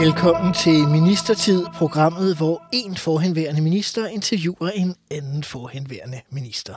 [0.00, 6.74] Velkommen til Ministertid, programmet, hvor en forhenværende minister interviewer en anden forhenværende minister.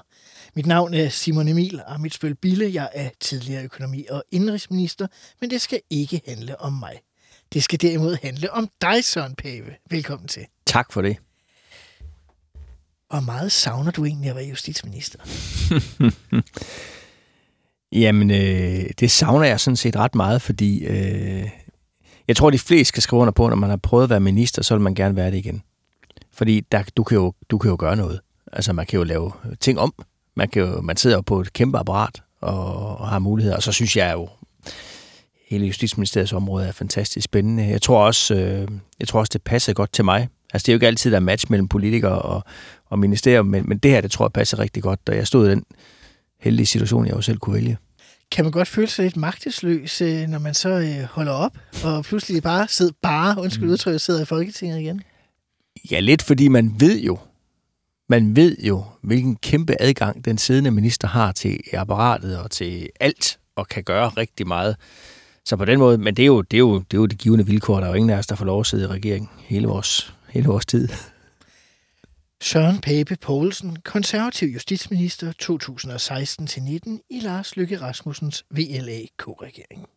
[0.55, 2.73] Mit navn er Simon Emil Amitsbøl Bille.
[2.73, 5.08] Jeg er tidligere økonomi- og indrigsminister,
[5.41, 6.94] men det skal ikke handle om mig.
[7.53, 9.72] Det skal derimod handle om dig, Søren Pave.
[9.89, 10.45] Velkommen til.
[10.66, 11.17] Tak for det.
[13.09, 15.20] Hvor meget savner du egentlig at være justitsminister?
[17.91, 21.49] Jamen, øh, det savner jeg sådan set ret meget, fordi øh,
[22.29, 24.61] jeg tror, de fleste skal skrive under på, når man har prøvet at være minister,
[24.61, 25.61] så vil man gerne være det igen.
[26.31, 28.19] Fordi der, du, kan jo, du kan jo gøre noget.
[28.52, 29.94] Altså, man kan jo lave ting om.
[30.36, 33.55] Man, kan jo, man sidder jo på et kæmpe apparat og, og har muligheder.
[33.55, 34.30] Og så synes jeg jo,
[35.47, 37.67] hele Justitsministeriets område er fantastisk spændende.
[37.67, 38.67] Jeg tror også, øh,
[38.99, 40.30] jeg tror også det passer godt til mig.
[40.53, 42.43] Altså, det er jo ikke altid, der er match mellem politikere og,
[42.86, 45.08] og ministerium, men, men det her, det tror jeg passer rigtig godt.
[45.08, 45.64] Da jeg stod i den
[46.39, 47.77] heldige situation, jeg jo selv kunne vælge.
[48.31, 52.03] Kan man godt føle sig lidt magtesløs, øh, når man så øh, holder op, og
[52.03, 53.71] pludselig bare sidder, bare, undskyld mm.
[53.71, 55.02] udtryk, sidder i Folketinget igen?
[55.91, 57.17] Ja, lidt fordi man ved jo,
[58.09, 63.39] man ved jo, hvilken kæmpe adgang den siddende minister har til apparatet og til alt,
[63.55, 64.75] og kan gøre rigtig meget.
[65.45, 67.17] Så på den måde, men det er jo det, er jo, det, er jo det
[67.17, 67.80] givende vilkår.
[67.80, 70.14] Der er jo ingen af os, der får lov at sidde i regeringen hele vores,
[70.30, 70.89] hele vores tid.
[72.44, 79.88] Søren Pape Poulsen, konservativ justitsminister 2016-19 i Lars Løkke Rasmussens VLAK-regering.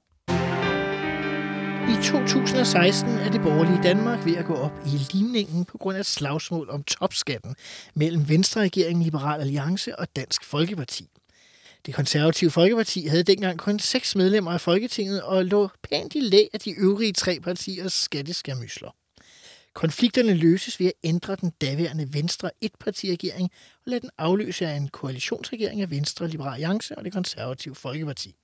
[1.93, 6.07] I 2016 er det borgerlige Danmark ved at gå op i limningen på grund af
[6.07, 7.55] slagsmål om topskatten
[7.95, 11.09] mellem Venstre-regeringen, Liberal Alliance og Dansk Folkeparti.
[11.87, 16.47] Det konservative Folkeparti havde dengang kun seks medlemmer af Folketinget og lå pænt i læ
[16.53, 18.91] af de øvrige tre partiers skatteskamysler.
[19.75, 24.89] Konflikterne løses ved at ændre den daværende Venstre etpartiregering og lade den afløse af en
[24.89, 28.35] koalitionsregering af Venstre, Liberal Alliance og det konservative Folkeparti.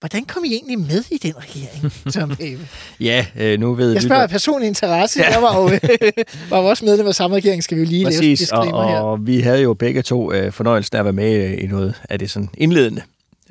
[0.00, 2.68] Hvordan kom I egentlig med i den regering, Søren Pape?
[3.00, 5.20] ja, øh, nu ved Jeg spørger af personlig interesse.
[5.20, 5.32] Ja.
[5.32, 5.64] Jeg var jo
[6.50, 8.98] var jo også medlem af samme regering, skal vi jo lige Præcis, lave og, her.
[8.98, 11.94] og vi havde jo begge to øh, fornøjelsen af at være med øh, i noget
[12.10, 13.02] af det sådan indledende.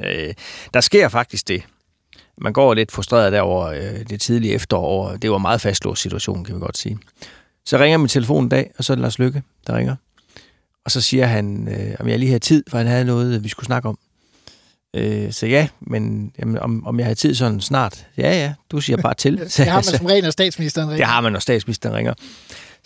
[0.05, 0.33] Øh,
[0.73, 1.63] der sker faktisk det.
[2.37, 5.15] Man går lidt frustreret derover øh, det tidlige efterår.
[5.15, 6.97] Det var en meget fastlåst situation, kan vi godt sige.
[7.65, 9.95] Så ringer min telefon en dag, og så er det Lars Lykke, der ringer.
[10.85, 13.49] Og så siger han, øh, om jeg lige havde tid, for han havde noget, vi
[13.49, 13.97] skulle snakke om.
[14.95, 18.05] Øh, så ja, men jamen, om, om jeg havde tid sådan snart?
[18.17, 19.37] Ja, ja, du siger bare til.
[19.57, 21.05] det har man som regel, når statsministeren ringer.
[21.05, 22.13] Det har man, når statsministeren ringer.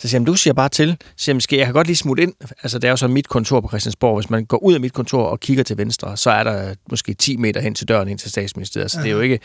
[0.00, 0.96] Så siger han, du siger bare til.
[1.00, 2.34] Så siger han, skal jeg kan godt lige smutte ind.
[2.62, 4.16] Altså, det er jo så mit kontor på Christiansborg.
[4.16, 7.14] Hvis man går ud af mit kontor og kigger til venstre, så er der måske
[7.14, 8.90] 10 meter hen til døren ind til statsministeriet.
[8.90, 9.40] Så det er jo ikke...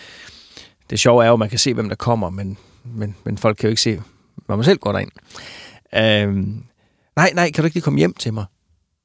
[0.90, 3.58] Det sjove er jo, at man kan se, hvem der kommer, men, men, men folk
[3.58, 4.02] kan jo ikke se,
[4.46, 5.12] hvor man selv går derind.
[5.96, 6.64] Øhm,
[7.16, 8.46] nej, nej, kan du ikke lige komme hjem til mig?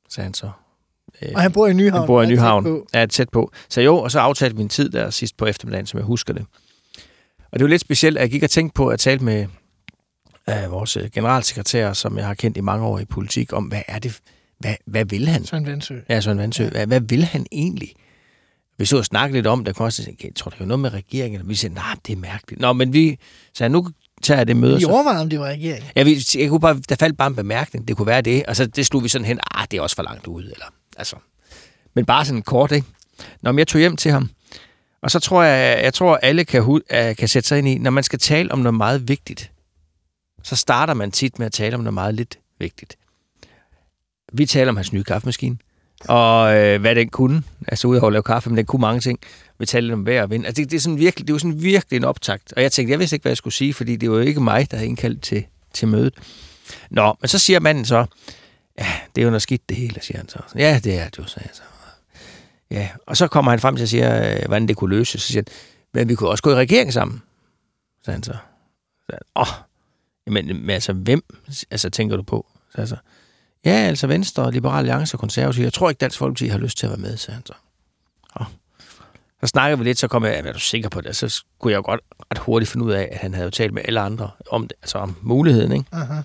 [0.09, 0.51] sagde han så.
[1.35, 2.01] Og han bor i Nyhavn.
[2.01, 2.83] Han bor i Nyhavn.
[2.95, 3.53] Ja, tæt på.
[3.69, 6.35] Så jo, og så aftalte vi en tid der sidst på eftermiddagen, som jeg husker
[6.35, 6.47] det.
[7.53, 9.47] Og det var lidt specielt, at jeg gik og tænkte på at tale med
[10.65, 13.99] uh, vores generalsekretær, som jeg har kendt i mange år i politik, om hvad er
[13.99, 14.21] det,
[14.59, 15.45] hvad, hvad vil han?
[15.45, 15.95] Søren Vandsø.
[16.09, 16.63] Ja, Søren Vandsø.
[16.63, 16.71] Ja.
[16.71, 17.95] Hvad, hvad vil han egentlig?
[18.79, 21.49] Vi så og snakke lidt om det, også jeg tror, det var noget med regeringen.
[21.49, 22.61] Vi sagde, nej, det er mærkeligt.
[22.61, 23.19] Nå, men vi
[23.55, 23.89] sagde, nu
[24.23, 24.79] tager jeg det møde.
[24.79, 25.91] Vi overvejede, om det var regeringen.
[25.97, 27.89] Ja, vi, jeg kunne bare, der faldt bare en bemærkning.
[27.89, 28.47] Det kunne være det.
[28.47, 30.53] Og så det slog vi sådan hen, ah, det er også for langt ude.
[30.53, 30.65] Eller,
[30.97, 31.17] altså.
[31.95, 32.87] Men bare sådan kort, ikke?
[33.43, 34.31] Når jeg tog hjem til ham,
[35.03, 38.05] og så tror jeg, jeg tror, alle kan, kan sætte sig ind i, når man
[38.05, 39.51] skal tale om noget meget vigtigt,
[40.43, 42.97] så starter man tit med at tale om noget meget lidt vigtigt.
[44.33, 45.57] Vi taler om hans nye kaffemaskine,
[46.09, 47.43] og øh, hvad den kunne.
[47.69, 49.19] Altså udover at lave kaffe, men den kunne mange ting.
[49.59, 50.47] Vi talte om vejr og vind.
[50.47, 52.53] Altså det, det, er sådan virkelig, det var sådan virkelig en optakt.
[52.53, 54.41] Og jeg tænkte, jeg vidste ikke, hvad jeg skulle sige, fordi det var jo ikke
[54.41, 55.45] mig, der havde indkaldt til,
[55.75, 56.15] til mødet.
[56.91, 58.07] Nå, men så siger manden så,
[58.79, 60.39] ja, det er jo noget skidt det hele, siger han så.
[60.57, 61.63] Ja, det er det jo, sagde jeg så.
[62.71, 65.23] Ja, og så kommer han frem til at sige, øh, hvordan det kunne løses.
[65.23, 65.55] Så siger han,
[65.95, 67.23] men vi kunne også gå i regering sammen,
[68.05, 68.37] sagde han så.
[69.11, 69.70] så Åh,
[70.27, 71.23] men, men altså, hvem
[71.71, 72.47] altså, tænker du på?
[72.75, 72.97] Så altså,
[73.65, 75.65] ja, altså Venstre, Liberal Alliance og Konservative.
[75.65, 77.53] Jeg tror ikke, Dansk Folkeparti har lyst til at være med, sagde han så.
[78.41, 78.47] Åh.
[79.41, 81.17] Så snakkede vi lidt, så kom jeg, er du sikker på det?
[81.17, 82.01] Så skulle jeg jo godt
[82.31, 84.73] ret hurtigt finde ud af, at han havde jo talt med alle andre om, det,
[84.83, 85.73] altså om muligheden.
[85.73, 85.85] Ikke?
[85.93, 86.21] Aha.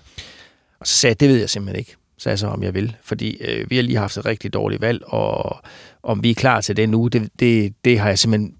[0.80, 2.96] Og så sagde jeg, det ved jeg simpelthen ikke sagde jeg så, om jeg vil.
[3.02, 5.60] Fordi øh, vi har lige haft et rigtig dårligt valg, og
[6.02, 8.55] om vi er klar til det nu, det, det, det har jeg simpelthen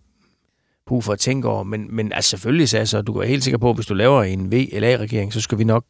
[0.86, 1.62] brug for at tænke over.
[1.62, 4.22] Men, men altså selvfølgelig, så altså, du er helt sikker på, at hvis du laver
[4.22, 5.84] en VLA-regering, så skal vi nok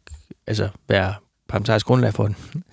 [0.46, 1.14] altså, være
[1.48, 2.37] parlamentarisk grundlag for den.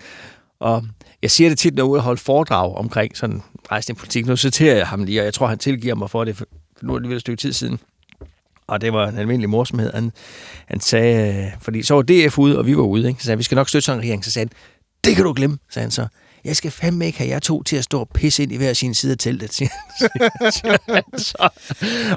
[0.60, 0.84] Og
[1.22, 3.42] jeg siger det tit, når jeg er ude og holde foredrag omkring sådan
[3.72, 4.26] rejsende politik.
[4.26, 6.46] Nu citerer jeg ham lige, og jeg tror, han tilgiver mig for det, for
[6.82, 7.80] nu er det et stykke tid siden.
[8.68, 9.94] Og det var en almindelig morsomhed.
[9.94, 10.12] Han,
[10.66, 13.20] han sagde, fordi så var DF ude, og vi var ude, ikke?
[13.20, 14.26] så sagde han, vi skal nok støtte sådan en regering.
[14.26, 14.58] Så sagde han,
[15.04, 16.08] det kan du glemme, sagde han så.
[16.46, 18.74] Jeg skal fandme ikke have jer to til at stå og pisse ind i hver
[18.74, 19.70] sin side af teltet, siger.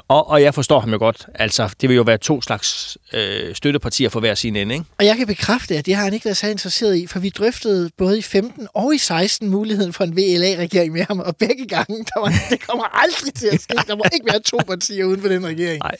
[0.07, 1.25] Og, og jeg forstår ham jo godt.
[1.35, 4.85] Altså, det vil jo være to slags øh, støttepartier for hver sin ende, ikke?
[4.97, 7.29] Og jeg kan bekræfte, at det har han ikke været så interesseret i, for vi
[7.29, 11.67] drøftede både i 15 og i 16 muligheden for en VLA-regering med ham, og begge
[11.67, 13.73] gange, der var, det kommer aldrig til at ske.
[13.87, 15.79] Der må ikke være to partier uden for den regering.
[15.79, 15.95] Nej.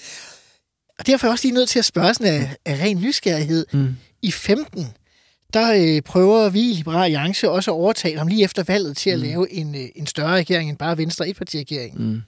[0.99, 3.65] Og derfor er jeg også lige nødt til at spørge sådan af, af ren nysgerrighed.
[3.71, 3.95] Mm.
[4.21, 4.87] I 15,
[5.53, 9.09] der øh, prøver vi i Liberal Alliance også at overtale ham lige efter valget til
[9.09, 9.25] at Mm.
[9.25, 12.01] lave en, øh, en større regering end bare Venstre etpartiregering.
[12.01, 12.21] Mm.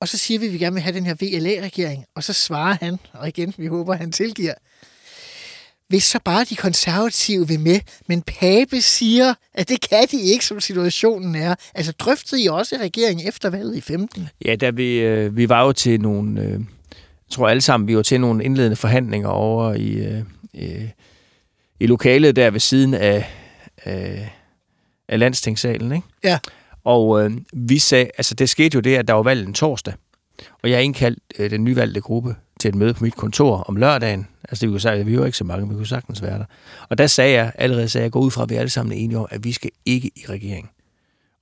[0.00, 2.76] Og så siger vi, at vi gerne vil have den her VLA-regering, og så svarer
[2.80, 4.54] han, og igen, vi håber, han tilgiver,
[5.88, 10.44] hvis så bare de konservative vil med, men Pape siger, at det kan de ikke,
[10.44, 11.54] som situationen er.
[11.74, 14.28] Altså drøftede I også regeringen efter valget i 15?
[14.44, 16.60] Ja, da vi, øh, vi var jo til nogle, øh, jeg
[17.30, 20.22] tror alle sammen, vi var til nogle indledende forhandlinger over i, øh,
[20.54, 20.88] øh,
[21.80, 23.26] i lokalet der ved siden af,
[23.84, 24.32] af,
[25.08, 26.06] af landstingssalen, ikke?
[26.24, 26.38] Ja.
[26.84, 29.94] Og øh, vi sagde, altså det skete jo det, at der var valg en torsdag,
[30.62, 34.28] og jeg indkaldte øh, den nyvalgte gruppe til et møde på mit kontor om lørdagen.
[34.48, 36.44] Altså det vi kunne sige, vi var ikke så mange, vi kunne sagtens være der.
[36.88, 38.96] Og der sagde jeg, allerede sagde jeg, gå ud fra, at vi alle sammen er
[38.96, 40.70] enige om, at vi skal ikke i regering.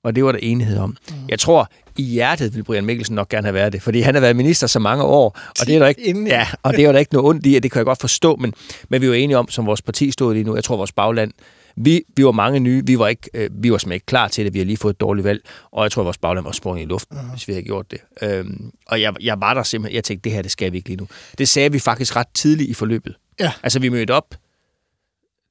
[0.05, 0.89] Og det var der enighed om.
[1.09, 1.15] Mm.
[1.29, 4.21] Jeg tror, i hjertet vil Brian Mikkelsen nok gerne have været det, fordi han har
[4.21, 6.91] været minister så mange år, og det er der ikke, Inden- ja, og det er
[6.91, 8.53] der ikke noget ondt i, og det kan jeg godt forstå, men,
[8.89, 11.31] men vi var enige om, som vores parti stod lige nu, jeg tror vores bagland,
[11.75, 14.45] vi, vi var mange nye, vi var, ikke, øh, vi var simpelthen ikke klar til
[14.45, 15.41] det, vi har lige fået et dårligt valg,
[15.71, 17.31] og jeg tror, vores bagland var sprunget i luften, uh-huh.
[17.31, 17.99] hvis vi havde gjort det.
[18.21, 20.89] Øhm, og jeg, jeg var der simpelthen, jeg tænkte, det her, det skal vi ikke
[20.89, 21.07] lige nu.
[21.37, 23.15] Det sagde vi faktisk ret tidligt i forløbet.
[23.39, 23.51] Ja.
[23.63, 24.35] Altså, vi mødte op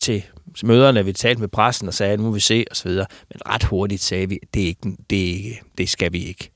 [0.05, 0.23] til
[0.65, 3.07] møderne, vi talte med pressen og sagde, at nu må vi se, og så videre.
[3.31, 6.51] Men ret hurtigt sagde vi, det, er ikke, det, er ikke, det skal vi ikke.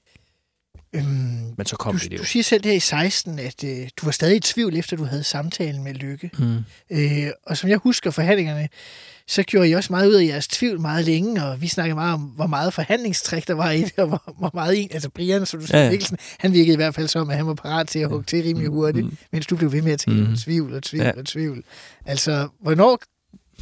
[0.92, 2.18] Øhm, Men så kom du, det jo.
[2.18, 5.04] du siger selv der i 16, at øh, du var stadig i tvivl, efter du
[5.04, 6.30] havde samtalen med Lykke.
[6.38, 6.56] Mm.
[6.90, 8.68] Øh, og som jeg husker forhandlingerne,
[9.26, 12.14] så gjorde I også meget ud af jeres tvivl meget længe, og vi snakkede meget
[12.14, 15.46] om, hvor meget forhandlingstræk der var i det, og hvor, hvor meget en, altså Brian,
[15.46, 16.16] som du siger, Ja, ja, ja.
[16.38, 18.68] han virkede i hvert fald som, at han var parat til at hugge til rimelig
[18.68, 19.16] hurtigt, mm.
[19.32, 20.36] mens du blev ved med at tænke mm.
[20.36, 21.12] tvivl og tvivl ja.
[21.16, 21.62] og tvivl.
[22.06, 22.98] Altså, hvornår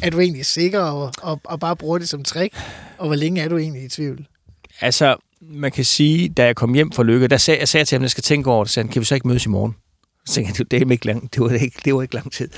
[0.03, 2.57] er du egentlig sikker og, og, og bare bruger det som trick,
[2.99, 4.27] og hvor længe er du egentlig i tvivl?
[4.81, 7.97] Altså, man kan sige, da jeg kom hjem fra Lykke, der sagde jeg sagde til
[7.97, 9.47] ham, at jeg skal tænke over det, så sagde han, kan vi så ikke mødes
[9.47, 9.75] i morgen?
[10.27, 12.49] Så tænkte jeg, det, er ikke lang, det, var ikke, det var ikke lang tid.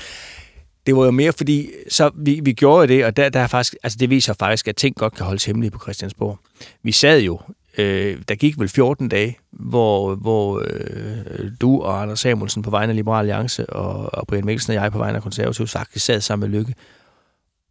[0.85, 3.75] Det var jo mere, fordi så vi, vi gjorde det, og der, der er faktisk,
[3.83, 6.39] altså det viser faktisk, at ting godt kan holdes hemmelige på Christiansborg.
[6.83, 7.39] Vi sad jo,
[7.77, 12.89] øh, der gik vel 14 dage, hvor, hvor øh, du og Anders Samuelsen på vegne
[12.89, 16.21] af Liberal Alliance, og, og Brian Mikkelsen og jeg på vegne af Konservativ faktisk sad
[16.21, 16.73] sammen med Lykke,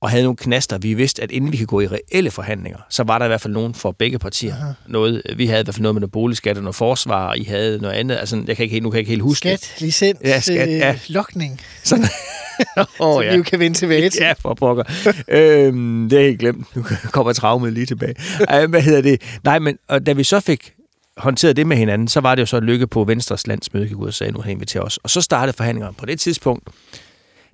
[0.00, 0.78] og havde nogle knaster.
[0.78, 3.40] Vi vidste, at inden vi kan gå i reelle forhandlinger, så var der i hvert
[3.40, 4.54] fald nogen for begge partier.
[4.54, 4.72] Aha.
[4.86, 7.44] Noget, vi havde i hvert fald noget med noget boligskat og noget forsvar, og I
[7.44, 8.16] havde noget andet.
[8.16, 9.60] Altså, jeg kan ikke, helt- nu kan jeg ikke helt huske det.
[9.64, 10.90] Skat, licens, Ja, skat, ja.
[10.92, 12.04] øh, lokning, Sådan.
[12.76, 14.20] oh, oh, som vi jo kan vende tilbage til.
[14.22, 14.84] Ja, for pokker.
[15.28, 16.76] øhm, det er helt glemt.
[16.76, 18.14] Nu kommer traumet lige tilbage.
[18.48, 19.38] Ej, hvad hedder det?
[19.44, 20.74] Nej, men og da vi så fik
[21.16, 24.14] håndteret det med hinanden, så var det jo så et lykke på Venstres landsmøde, og
[24.14, 24.96] sagde, nu har inviteret os.
[24.96, 25.94] Og så startede forhandlingerne.
[25.94, 26.68] På det tidspunkt,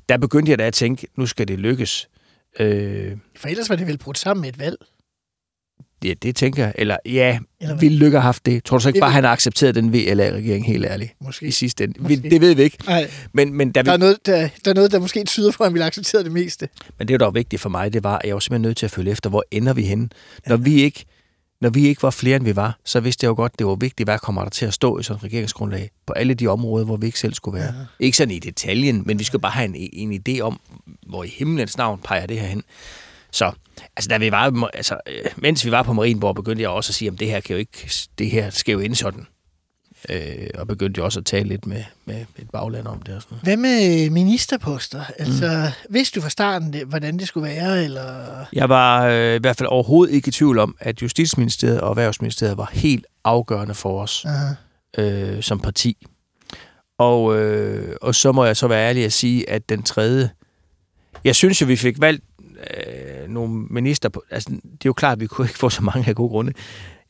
[0.08, 2.08] der begyndte jeg da at tænke, nu skal det lykkes.
[2.60, 4.76] Øh, For ellers var det vel brudt sammen med et valg.
[6.04, 6.72] ja, det tænker jeg.
[6.78, 8.64] Eller ja, Eller ville Lykke have haft det?
[8.64, 11.12] Tror du så ikke Det bare, vil- han har accepteret den VLA-regering, helt ærligt?
[11.20, 11.46] Måske.
[11.46, 12.02] I sidste ende.
[12.02, 12.22] Måske.
[12.22, 12.78] Vi, det ved vi ikke.
[12.86, 15.62] Nej, Men, men, vi, der er, noget, der, der er noget, der måske tyder på,
[15.64, 16.68] at han ville acceptere det meste.
[16.98, 18.86] men det, der var vigtigt for mig, det var, at jeg var simpelthen nødt til
[18.86, 20.08] at følge efter, hvor ender vi henne?
[20.46, 21.04] Når vi ikke
[21.64, 23.74] når vi ikke var flere, end vi var, så vidste jeg jo godt, det var
[23.74, 26.84] vigtigt, hvad kommer der til at stå i sådan et regeringsgrundlag på alle de områder,
[26.84, 27.74] hvor vi ikke selv skulle være.
[27.74, 28.04] Ja.
[28.04, 30.60] Ikke sådan i detaljen, men vi skal bare have en, en idé om,
[31.06, 32.62] hvor i himlens navn peger det her hen.
[33.30, 33.52] Så,
[33.96, 36.94] altså, da vi var, altså, øh, mens vi var på Marienborg, begyndte jeg også at
[36.94, 39.26] sige, at det her, kan jo ikke, det her skal jo ende sådan.
[40.08, 43.22] Øh, og begyndte jo også at tale lidt med, med et bagland om det og
[43.22, 43.44] sådan noget.
[43.44, 45.02] Hvad med ministerposter?
[45.18, 45.94] Altså, mm.
[45.94, 48.44] vidste du fra starten, det, hvordan det skulle være, eller...
[48.52, 52.56] Jeg var øh, i hvert fald overhovedet ikke i tvivl om, at Justitsministeriet og Erhvervsministeriet
[52.56, 54.54] var helt afgørende for os Aha.
[54.98, 56.06] øh, som parti.
[56.98, 60.30] Og, øh, og så må jeg så være ærlig at sige, at den tredje...
[61.24, 62.24] Jeg synes jo, vi fik valgt
[62.76, 64.08] øh, nogle minister...
[64.08, 66.28] På, altså, det er jo klart, at vi kunne ikke få så mange af gode
[66.28, 66.52] grunde.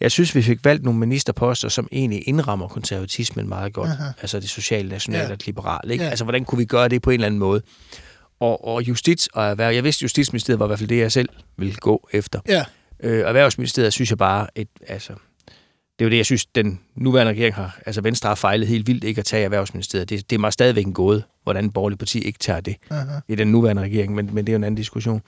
[0.01, 3.91] Jeg synes, vi fik valgt nogle ministerposter, som egentlig indrammer konservatismen meget godt.
[3.91, 4.05] Aha.
[4.21, 5.33] Altså det sociale, nationale Ja.
[5.33, 5.93] og det liberale.
[5.93, 6.05] Ikke?
[6.05, 6.11] Ja.
[6.11, 7.63] Altså, hvordan kunne vi gøre det på en eller anden måde?
[8.41, 9.75] Og, og justits og erhverv...
[9.75, 12.41] Jeg vidste, Justitsministeriet var i hvert fald det, jeg selv ville gå efter.
[12.49, 12.65] Ja,
[13.01, 15.13] Øh, Erhvervsministeriet synes jeg bare, et, altså,
[15.99, 18.87] det er jo det, jeg synes, den nuværende regering har, altså Venstre har fejlet helt
[18.87, 20.11] vildt ikke at tage Erhvervsministeriet.
[20.11, 23.05] Det, det er mig stadigvæk en gåde, hvordan en borgerlig parti ikke tager det Aha.
[23.29, 25.23] i den nuværende regering, men, men det er jo en anden diskussion.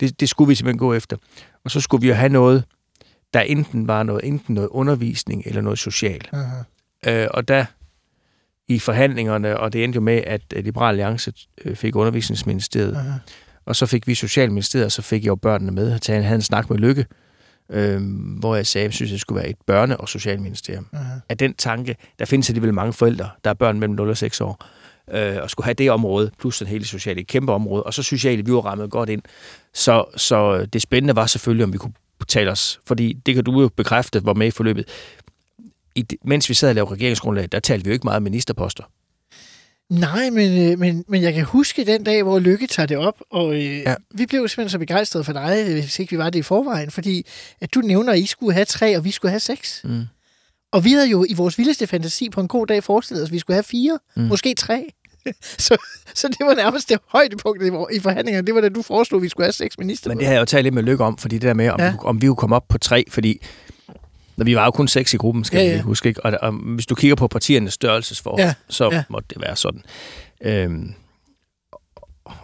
[0.00, 1.16] Det, det skulle vi simpelthen gå efter.
[1.64, 2.64] Og så skulle vi jo have noget,
[3.34, 6.20] der enten var noget, enten noget undervisning eller noget social.
[6.32, 7.22] Aha.
[7.22, 7.64] Øh, og der
[8.68, 11.32] i forhandlingerne, og det endte jo med, at Liberal Alliance
[11.64, 13.18] øh, fik undervisningsministeriet, Aha.
[13.66, 15.98] og så fik vi Socialministeriet, og så fik jeg jo børnene med.
[16.08, 17.06] Jeg havde en snak med Lykke,
[17.70, 18.02] øh,
[18.38, 20.86] hvor jeg sagde, at jeg synes, det skulle være et børne- og socialministerium.
[20.92, 21.18] Aha.
[21.28, 24.40] Af den tanke, der findes alligevel mange forældre, der er børn mellem 0 og 6
[24.40, 24.66] år,
[25.10, 28.02] øh, og skulle have det område, plus den hele sociale, et kæmpe område, og så
[28.02, 29.22] synes jeg egentlig, vi var rammet godt ind.
[29.74, 31.92] Så, så det spændende var selvfølgelig, om vi kunne
[32.28, 34.88] tale os, fordi det kan du jo bekræfte, var med i forløbet.
[35.94, 38.84] I, det- mens vi sad og lavede regeringsgrundlag, der talte vi jo ikke meget ministerposter.
[39.90, 43.20] Nej, men, øh, men, men jeg kan huske den dag, hvor Lykke tager det op,
[43.30, 43.94] og øh, ja.
[44.14, 47.26] Vi blev simpelthen så begejstrede for dig, hvis ikke vi var det i forvejen, fordi
[47.60, 49.80] at du nævner, at I skulle have tre, og vi skulle have seks.
[49.84, 50.02] Mm.
[50.72, 53.32] Og vi havde jo i vores vildeste fantasi på en god dag forestillet os, at
[53.32, 53.98] vi skulle have fire.
[54.16, 54.22] Mm.
[54.22, 54.90] måske tre.
[55.66, 55.76] så,
[56.14, 57.62] så det var nærmest det højdepunkt
[57.92, 58.46] i, forhandlingerne.
[58.46, 60.10] Det var da du foreslog, at vi skulle have seks minister.
[60.10, 61.80] Men det har jeg jo talt lidt med Lykke om, fordi det der med, om,
[61.80, 61.94] Ja.
[62.04, 63.42] om vi kunne komme op på tre, fordi
[64.36, 66.24] når vi var jo kun seks i gruppen, skal Ja, ja, vi huske, ikke?
[66.24, 69.04] Og, og hvis du kigger på partiernes størrelsesforhold, Ja, så ja.
[69.08, 69.82] måtte det være sådan.
[70.42, 70.92] Øhm,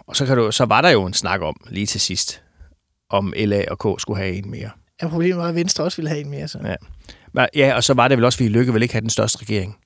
[0.07, 2.41] og så, kan du, så var der jo en snak om, lige til sidst,
[3.09, 4.69] om LA og K skulle have en mere.
[5.01, 6.47] Ja, problemet var, at Venstre også ville have en mere.
[6.47, 6.59] Så.
[7.35, 7.45] Ja.
[7.55, 9.77] Ja, og så var det vel også, fordi Lykke ville ikke have den største regering.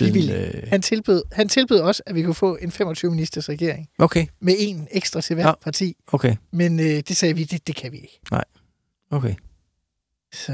[0.00, 0.34] Vi ville.
[0.46, 4.54] øh, Han tilbød, han tilbød også, at vi kunne få en 25-ministers regering okay, med
[4.58, 5.52] en ekstra til hver Ja.
[5.64, 5.96] parti.
[6.12, 8.20] okay, Men øh, det sagde vi, det, det kan vi ikke.
[9.10, 9.34] okay.
[10.32, 10.52] Så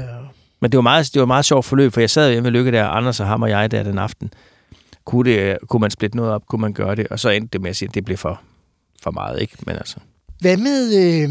[0.59, 2.71] Men det var meget, det var meget sjovt forløb, for jeg sad hjemme med Lykke
[2.71, 4.33] der, Anders og ham og jeg der den aften.
[5.05, 7.61] Kunne, det, kunne man splitte noget op, kunne man gøre det, og så endte det
[7.61, 8.41] med at sige, at det blev for,
[9.03, 9.57] for meget, ikke?
[9.65, 9.97] Men altså,
[10.39, 11.29] Hvad med, øh,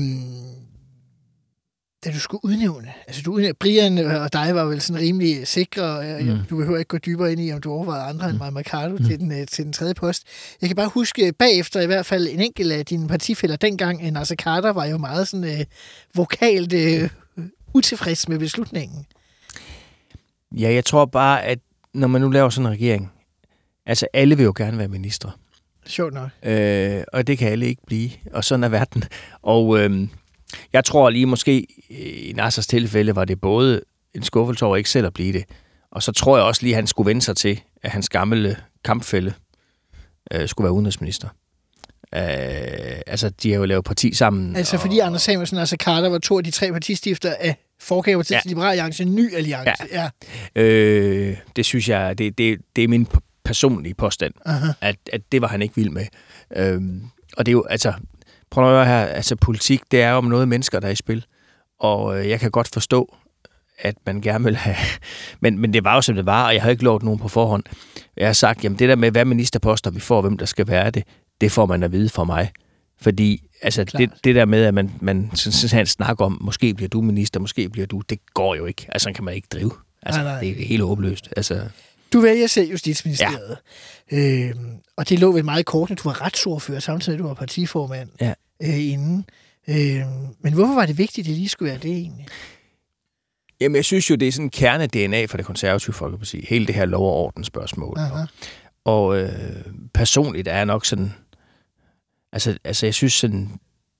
[2.05, 2.93] da du skulle udnævne?
[3.07, 6.17] Altså, du udnævnte, Brian og dig var vel sådan rimelig sikre.
[6.21, 6.27] Mm.
[6.27, 6.39] Mm.
[6.51, 8.31] Du behøver ikke gå dybere ind i, om du overvejede andre mm.
[8.31, 8.95] end Maja Mercado mm.
[8.95, 9.05] Mm.
[9.05, 10.23] til, den, øh, til den tredje post.
[10.61, 14.13] Jeg kan bare huske bagefter i hvert fald en enkelt af dine partifælder dengang, en
[14.13, 15.67] Nasser Carter, var jo meget sådan øh,
[16.15, 17.11] vokalt øh,
[17.75, 19.07] utilfreds med beslutningen.
[20.53, 21.59] ja, jeg tror bare, at
[21.95, 23.13] når man nu laver sådan en regering,
[23.87, 25.31] altså alle vil jo gerne være ministre.
[25.87, 26.29] Sjovt nok.
[26.43, 29.05] Øh, og det kan alle ikke blive, og sådan er verden.
[29.43, 30.09] Og øh,
[30.73, 33.81] jeg tror lige måske, i Nassers tilfælde, var det både
[34.15, 35.45] en skuffelse over ikke selv at blive det,
[35.91, 38.57] og så tror jeg også lige, at han skulle vende sig til, at hans gamle
[38.85, 39.33] kampfælde
[40.33, 41.29] øh, skulle være udenrigsminister.
[42.15, 44.57] Øh, altså, de har jo lavet parti sammen.
[44.57, 48.23] Altså, fordi Anders Samuelsen og Nasser Carter var to af de tre partistifter af forgænger
[48.23, 48.41] til ja.
[48.45, 49.85] Liberal Alliance, en ny alliance.
[49.93, 50.09] Ja.
[50.57, 50.63] ja.
[50.63, 53.07] Øh, det synes jeg, det, det, det er min
[53.45, 54.73] personlige påstand, Aha.
[54.81, 56.07] at, at det var han ikke vild med.
[56.57, 57.03] Øhm,
[57.37, 57.93] og det er jo, altså,
[58.55, 60.97] prøv at høre her, altså politik, det er jo om noget mennesker, der er i
[60.97, 61.25] spil.
[61.81, 63.15] Og øh, jeg kan godt forstå,
[63.79, 64.77] at man gerne vil have...
[65.41, 67.29] Men, men det var jo, som det var, og jeg havde ikke lovet nogen på
[67.29, 67.65] forhånd.
[68.17, 70.91] Jeg har sagt, jamen det der med, hvad ministerposter vi får, hvem der skal være
[70.91, 71.03] det,
[71.41, 72.51] det får man at vide fra mig.
[73.01, 74.01] Fordi altså, Klart.
[74.01, 77.69] det, det der med, at man, man sådan, snakker om, måske bliver du minister, måske
[77.69, 78.87] bliver du, det går jo ikke.
[78.89, 79.73] Altså, kan man ikke drive.
[80.03, 80.41] Altså, Nej, nej.
[80.41, 81.29] det er helt håbløst.
[81.37, 81.61] Altså,
[82.13, 83.57] Du vælger selv Justitsministeriet.
[84.13, 84.49] Ja.
[84.49, 87.29] Øhm, og det lå vel meget kort, at du var retsordfører, samtidig med, at du
[87.29, 88.33] var partiformand Ja.
[88.63, 89.25] Øh, inden.
[89.69, 92.27] Øhm, men hvorfor var det vigtigt, at det lige skulle være det egentlig?
[93.61, 96.47] Jamen, jeg synes jo, det er sådan en kerne-DNA for det konservative folkeparti.
[96.49, 97.99] Hele det her lov- og ordensspørgsmål.
[97.99, 98.25] Aha.
[98.85, 101.15] Og øh, personligt er jeg nok sådan...
[102.33, 103.51] Altså, altså jeg synes sådan...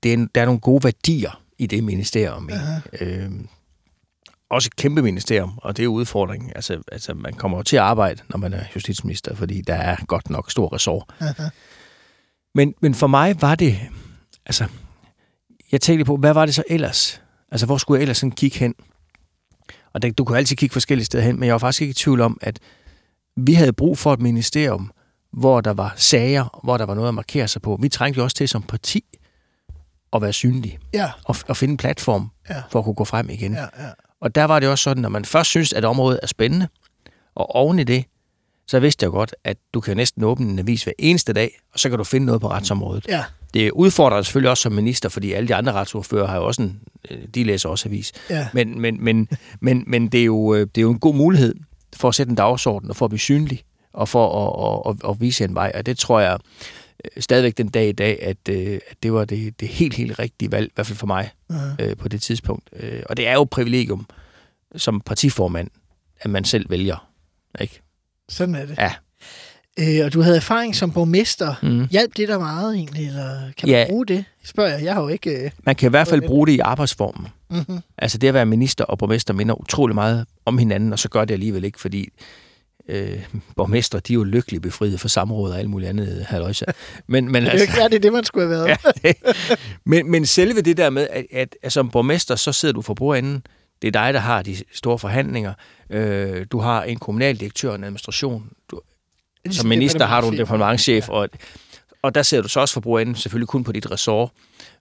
[0.03, 2.49] Det er, der er nogle gode værdier i det ministerium.
[3.01, 3.31] Øh,
[4.49, 6.51] også et kæmpe ministerium, og det er udfordringen.
[6.55, 9.95] Altså, altså, man kommer jo til at arbejde, når man er justitsminister, fordi der er
[10.07, 11.03] godt nok stor ressort.
[11.19, 11.43] Aha.
[12.55, 13.79] Men, men for mig var det...
[14.45, 14.65] Altså,
[15.71, 17.21] jeg tænkte på, hvad var det så ellers?
[17.51, 18.75] Altså, hvor skulle jeg ellers sådan kigge hen?
[19.93, 21.93] Og det, du kunne altid kigge forskellige steder hen, men jeg var faktisk ikke i
[21.93, 22.59] tvivl om, at
[23.37, 24.91] vi havde brug for et ministerium,
[25.33, 27.77] hvor der var sager, hvor der var noget at markere sig på.
[27.81, 29.03] Vi trængte jo også til som parti
[30.13, 32.61] at være synlige Ja, og, og finde en platform Ja.
[32.71, 33.53] for at kunne gå frem igen.
[33.53, 33.89] ja, ja.
[34.21, 36.67] Og der var det også sådan, når man først synes, at området er spændende,
[37.35, 38.05] og oven i det,
[38.67, 41.79] så vidste jeg godt, at du kan næsten åbne en avis hver eneste dag, og
[41.79, 43.05] så kan du finde noget på retsområdet.
[43.07, 43.23] ja.
[43.55, 46.61] Det udfordrer dig selvfølgelig også som minister, fordi alle de andre retsordfører har jo også
[46.61, 46.79] en,
[47.11, 48.11] øh, de læser også avis.
[48.29, 48.47] ja.
[48.53, 51.55] Men, men, men, men, men det, er jo, øh, det er jo en god mulighed
[51.95, 55.09] for at sætte en dagsorden, og for at blive synlig, og for at, at, at,
[55.11, 55.71] at vise en vej.
[55.75, 56.39] Og det tror jeg
[57.05, 60.51] øh, stadigvæk den dag i dag, at, at det var det, det helt, helt rigtige
[60.51, 61.31] valg, i hvert fald for mig
[61.79, 62.69] øh, på det tidspunkt.
[63.09, 64.05] Og det er jo et privilegium
[64.75, 65.69] som partiformand,
[66.21, 67.09] at man selv vælger.
[67.61, 67.81] Ikke?
[68.29, 68.77] Sådan er det.
[68.77, 68.93] Ja.
[69.79, 71.55] Øh, og du havde erfaring som borgmester.
[71.63, 71.87] Mm.
[71.91, 73.77] Hjalp det dig meget egentlig, eller kan Ja.
[73.77, 74.25] man bruge det?
[74.43, 74.83] Spørger jeg.
[74.83, 75.45] Jeg har jo ikke...
[75.45, 75.51] Øh...
[75.63, 77.27] Man kan i hvert fald bruge det i arbejdsformen.
[77.49, 77.79] Mm-hmm.
[77.97, 81.25] Altså det at være minister og borgmester minder utrolig meget om hinanden, og så gør
[81.25, 82.09] det alligevel ikke, fordi
[82.89, 83.23] øh,
[83.55, 86.65] borgmestre, de er jo lykkeligt befriet for samråd og alt muligt andet halvøjse.
[87.07, 88.67] Men, men, Det er jo ikke altså, ja, det er det, man skulle have været.
[89.03, 89.15] ja, det,
[89.85, 92.93] men, men selve det der med, at, at, at som borgmester, så sidder du for
[92.93, 93.43] bordenden.
[93.81, 95.53] Det er dig, der har de store forhandlinger.
[95.89, 98.49] Øh, du har en kommunaldirektør og en administration.
[98.71, 98.81] Du,
[99.45, 101.29] Ligesom som minister har du en departementchef, og,
[102.01, 104.29] og der sidder du så også for bordenden, selvfølgelig kun på dit ressort.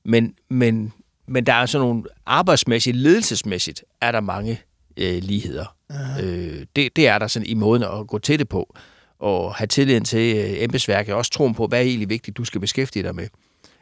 [0.05, 0.93] Men, men,
[1.27, 4.61] men der er sådan nogle arbejdsmæssigt, ledelsesmæssigt, er der mange
[4.97, 5.77] øh, ligheder.
[6.23, 8.77] Øh, det, det er der sådan i måden at gå til det på,
[9.19, 12.45] og have tilliden til øh, embedsværket, og også troen på, hvad er egentlig vigtigt, du
[12.45, 13.29] skal beskæftige dig med.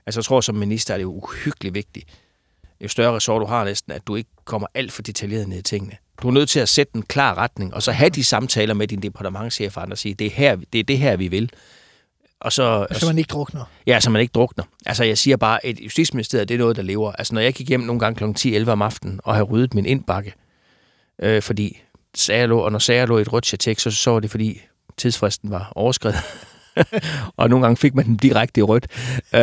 [0.06, 2.08] Altså jeg tror, som minister er det uhyggeligt vigtigt,
[2.80, 5.62] jo større ressort du har næsten, at du ikke kommer alt for detaljeret ned i
[5.62, 5.96] tingene.
[6.22, 8.88] Du er nødt til at sætte en klar retning, og så have de samtaler med
[8.88, 11.50] din departementchef og andre og sige, det er, her, det er det her, vi vil.
[12.40, 13.64] Og så, Så man ikke drukner.
[13.86, 14.64] Ja, så man ikke drukner.
[14.86, 17.12] Altså, jeg siger bare, at justitsministeriet, det er noget, der lever.
[17.12, 18.48] Altså, når jeg gik hjem nogle gange kl.
[18.48, 20.34] 10-11 om aftenen og havde ryddet min indbakke,
[21.22, 21.82] øh, fordi
[22.14, 24.60] sager lå, og når sager lå i et rødt chatek, så, så var det, fordi
[24.96, 26.16] tidsfristen var overskrevet.
[27.36, 28.86] og nogle gange fik man den direkte i rødt.
[29.34, 29.40] Øh,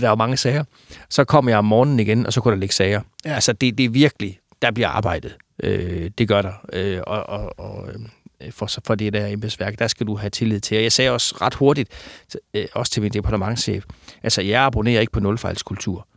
[0.00, 0.64] der var mange sager.
[1.10, 3.00] Så kom jeg om morgenen igen, og så kunne der ligge sager.
[3.24, 3.34] Ja.
[3.34, 5.36] Altså, det, det er virkelig, der bliver arbejdet.
[5.62, 6.52] Øh, det gør der.
[6.72, 10.60] Øh, og, og, og øh, for, for det der embedsværk, der skal du have tillid
[10.60, 10.76] til.
[10.76, 11.88] Og jeg sagde også ret hurtigt,
[12.54, 13.84] øh, også til min departementchef,
[14.22, 16.08] altså jeg abonnerer ikke på nulfejlskultur.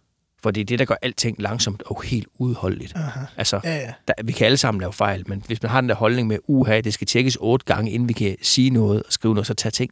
[0.43, 2.93] For det er det, der gør alting langsomt og helt udholdeligt.
[2.95, 3.19] Aha.
[3.37, 3.93] Altså, Ja, ja.
[4.07, 6.37] der, vi kan alle sammen lave fejl, men hvis man har den der holdning med,
[6.47, 9.53] uha, det skal tjekkes otte gange, inden vi kan sige noget og skrive noget, så
[9.53, 9.91] tager ting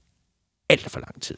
[0.70, 1.36] alt for lang tid.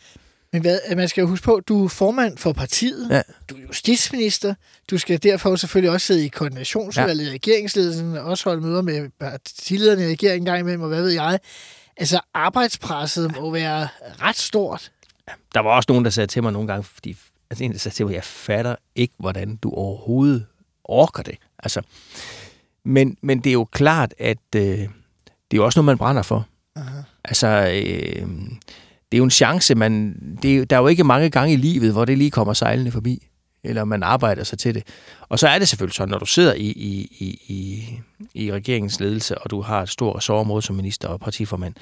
[0.58, 3.22] Men hvad, man skal jo huske på, du er formand for partiet, Ja.
[3.50, 4.56] du er justitsminister,
[4.90, 7.30] du skal derfor selvfølgelig også sidde i koordinationsudvalget ja.
[7.30, 11.10] i regeringsledelsen, og også holde møder med partilederne i regeringen gang imellem, og hvad ved
[11.12, 11.40] jeg.
[11.98, 13.88] Altså, arbejdspresset må være
[14.22, 14.92] ret stort.
[15.54, 17.18] Der var også nogen, der sagde til mig nogle gange, fordi
[17.50, 20.46] altså en, der sagde til mig, jeg fatter ikke, hvordan du overhovedet
[20.84, 21.36] orker det.
[21.60, 21.82] Altså,
[22.86, 24.88] men, men det er jo klart, at øh, det
[25.52, 26.48] er jo også noget, man brænder for.
[26.76, 27.02] Aha.
[27.26, 28.28] Altså, øh,
[29.12, 31.58] det er jo en chance, man, det er, der er jo ikke mange gange i
[31.58, 33.28] livet, hvor det lige kommer sejlende forbi,
[33.64, 34.84] eller man arbejder sig til det.
[35.30, 37.84] Og så er det selvfølgelig sådan, når du sidder i, i, i, i,
[38.34, 41.74] i regeringens ledelse, og du har et stort ressortområde som minister og partiformand,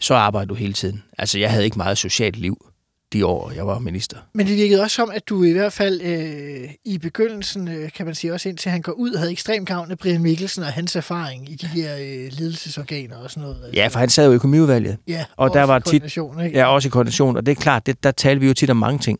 [0.00, 1.02] så arbejder du hele tiden.
[1.18, 2.71] Altså, jeg havde ikke meget socialt liv
[3.12, 4.16] de år, jeg var minister.
[4.34, 8.06] Men det virkede også som, at du i hvert fald øh, i begyndelsen, øh, kan
[8.06, 10.96] man sige også indtil han går ud, havde ekstrem gavn af Brian Mikkelsen og hans
[10.96, 13.70] erfaring i de her øh, ledelsesorganer og sådan noget.
[13.74, 16.58] Ja, for han sad jo i økonomiudvalget, ja og der også var tit- koordination, ikke?
[16.58, 18.76] Ja, også i koordination, og det er klart, det, der talte vi jo tit om
[18.76, 19.18] mange ting.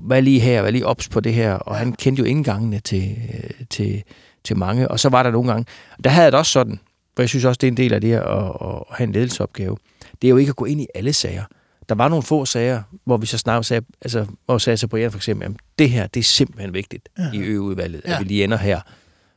[0.00, 3.16] Hvad lige her, hvad lige ops på det her, og han kendte jo indgangene til,
[3.34, 4.02] øh, til,
[4.44, 5.66] til mange, og så var der nogle gange,
[6.04, 6.80] der havde det også sådan,
[7.16, 9.12] for jeg synes også, det er en del af det her at, at have en
[9.12, 9.76] ledelsesopgave,
[10.22, 11.44] det er jo ikke at gå ind i alle sager.
[11.88, 15.10] Der var nogle få sager, hvor vi så snart sagde, altså, hvor sagde til Brian
[15.10, 17.32] for eksempel, at det her, det er simpelthen vigtigt Ja.
[17.32, 18.14] i øveudvalget, Ja.
[18.14, 18.80] at vi lige ender her.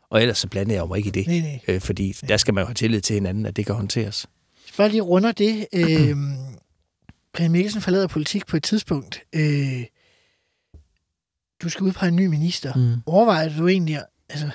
[0.10, 1.60] Og ellers så blandede jeg mig ikke i det, Nej, nej.
[1.68, 4.28] øh, fordi der skal man jo have tillid til hinanden, at det kan håndteres.
[4.78, 5.68] Bare lige runder det.
[5.74, 6.16] Øh,
[7.34, 9.20] Brian Mikkelsen forlader politik på et tidspunkt.
[9.36, 9.84] Øh,
[11.64, 12.74] du skal udpege en ny minister.
[12.76, 13.02] Mm.
[13.06, 14.50] Overvejer du egentlig, altså,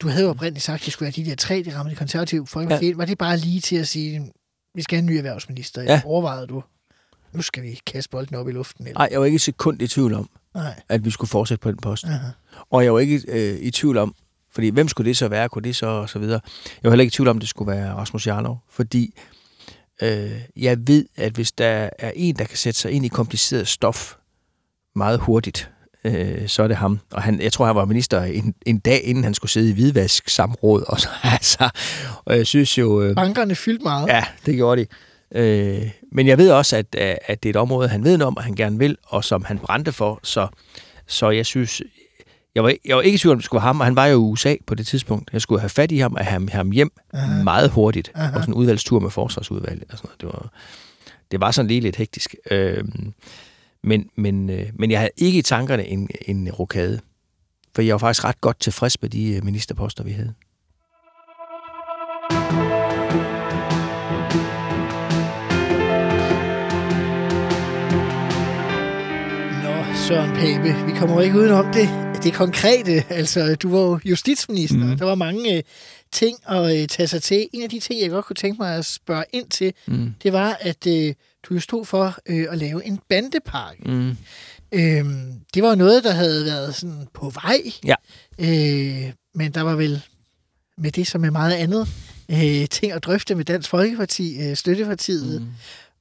[0.00, 1.96] du havde jo oprindeligt sagt, at det skulle være de der tre, det rammer de
[1.96, 2.86] konservative folkeparti.
[2.88, 2.94] Ja.
[2.96, 4.32] Var det bare lige til at sige,
[4.74, 5.82] vi skal have en ny erhvervsminister?
[5.82, 6.02] Ja.
[6.04, 6.62] Overvejede du,
[7.34, 8.86] nu skal vi kaste bolden op i luften?
[8.86, 8.98] Eller?
[8.98, 10.80] Nej, jeg var ikke et sekund i tvivl om, Nej.
[10.88, 12.04] at vi skulle fortsætte på den post.
[12.04, 12.28] Aha.
[12.70, 14.14] Og jeg var ikke øh, i tvivl om,
[14.52, 16.40] fordi hvem skulle det så være, kunne det så, og så videre.
[16.64, 19.14] Jeg var heller ikke i tvivl om, at det skulle være Rasmus Jarlov, fordi
[20.02, 23.68] øh, jeg ved, at hvis der er en, der kan sætte sig ind i kompliceret
[23.68, 24.14] stof
[24.94, 25.70] meget hurtigt,
[26.04, 27.00] øh, så er det ham.
[27.12, 29.72] Og han, jeg tror, han var minister en, en dag, inden han skulle sidde i
[29.72, 30.84] hvidvask samråd.
[30.88, 31.70] Og, så, altså,
[32.24, 33.02] og jeg synes jo...
[33.02, 34.08] Øh, Bankerne fyldte meget.
[34.08, 34.86] Ja, det gjorde de.
[35.34, 38.42] Øh, men jeg ved også, at, at det er et område, han ved om, og
[38.42, 40.20] han gerne vil, og som han brændte for.
[40.22, 40.48] Så,
[41.06, 41.82] så jeg synes,
[42.54, 44.06] jeg var, jeg var ikke i tvivl om, det skulle være ham, og han var
[44.06, 45.30] jo i USA på det tidspunkt.
[45.32, 47.42] Jeg skulle have fat i ham og have ham hjem Aha.
[47.42, 48.10] meget hurtigt.
[48.14, 48.36] Aha.
[48.36, 50.20] Og sådan en udvalgstur med forsvarsudvalget og sådan noget.
[50.20, 50.50] Det var,
[51.30, 52.34] det var sådan lige lidt hektisk.
[52.50, 52.84] Øh,
[53.82, 57.00] men, men, øh, men jeg havde ikke i tankerne en, en rokade.
[57.74, 60.34] For jeg var faktisk ret godt tilfreds med de øh, ministerposter, vi havde.
[70.08, 71.88] Søren Pape, vi kommer jo ikke udenom det.
[72.22, 74.98] Det konkrete, altså du var jo justitsminister, mm.
[74.98, 75.62] Der var mange øh,
[76.12, 77.48] ting at øh, tage sig til.
[77.52, 80.14] En af de ting, jeg godt kunne tænke mig at spørge ind til, Mm.
[80.22, 83.82] det var, at øh, du jo stod for øh, at lave en bandepakke.
[83.90, 84.16] Mm.
[84.72, 87.60] Øhm, det var jo noget, der havde været sådan på vej.
[87.84, 87.94] Ja.
[88.38, 90.02] Øh, men der var vel
[90.78, 91.88] med det som med meget andet
[92.30, 95.40] øh, ting at drøfte med Dansk Folkeparti, øh, støttepartiet.
[95.42, 95.48] Mm.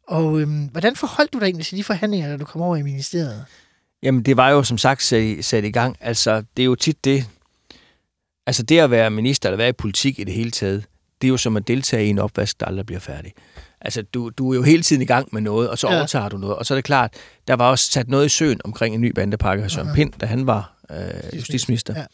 [0.08, 2.82] Og øhm, hvordan forholdt du dig egentlig til de forhandlinger, da du kom over i
[2.82, 3.46] ministeriet?
[4.04, 5.98] Jamen, det var jo som sagt sat, sat i gang.
[6.02, 7.26] Altså, det er jo tit det...
[8.48, 10.86] Altså, det at være minister eller være i politik i det hele taget,
[11.22, 13.34] det er jo som at deltage i en opvask, der aldrig bliver færdig.
[13.82, 15.96] Altså, du, du er jo hele tiden i gang med noget, og så Ja.
[15.98, 16.56] overtager du noget.
[16.56, 17.14] Og så er det klart,
[17.48, 19.96] der var også sat noget i søen omkring en ny bandepakke af Søren Aha.
[19.96, 21.94] Pind, da han var øh, justitsminister.
[22.00, 22.06] Ja.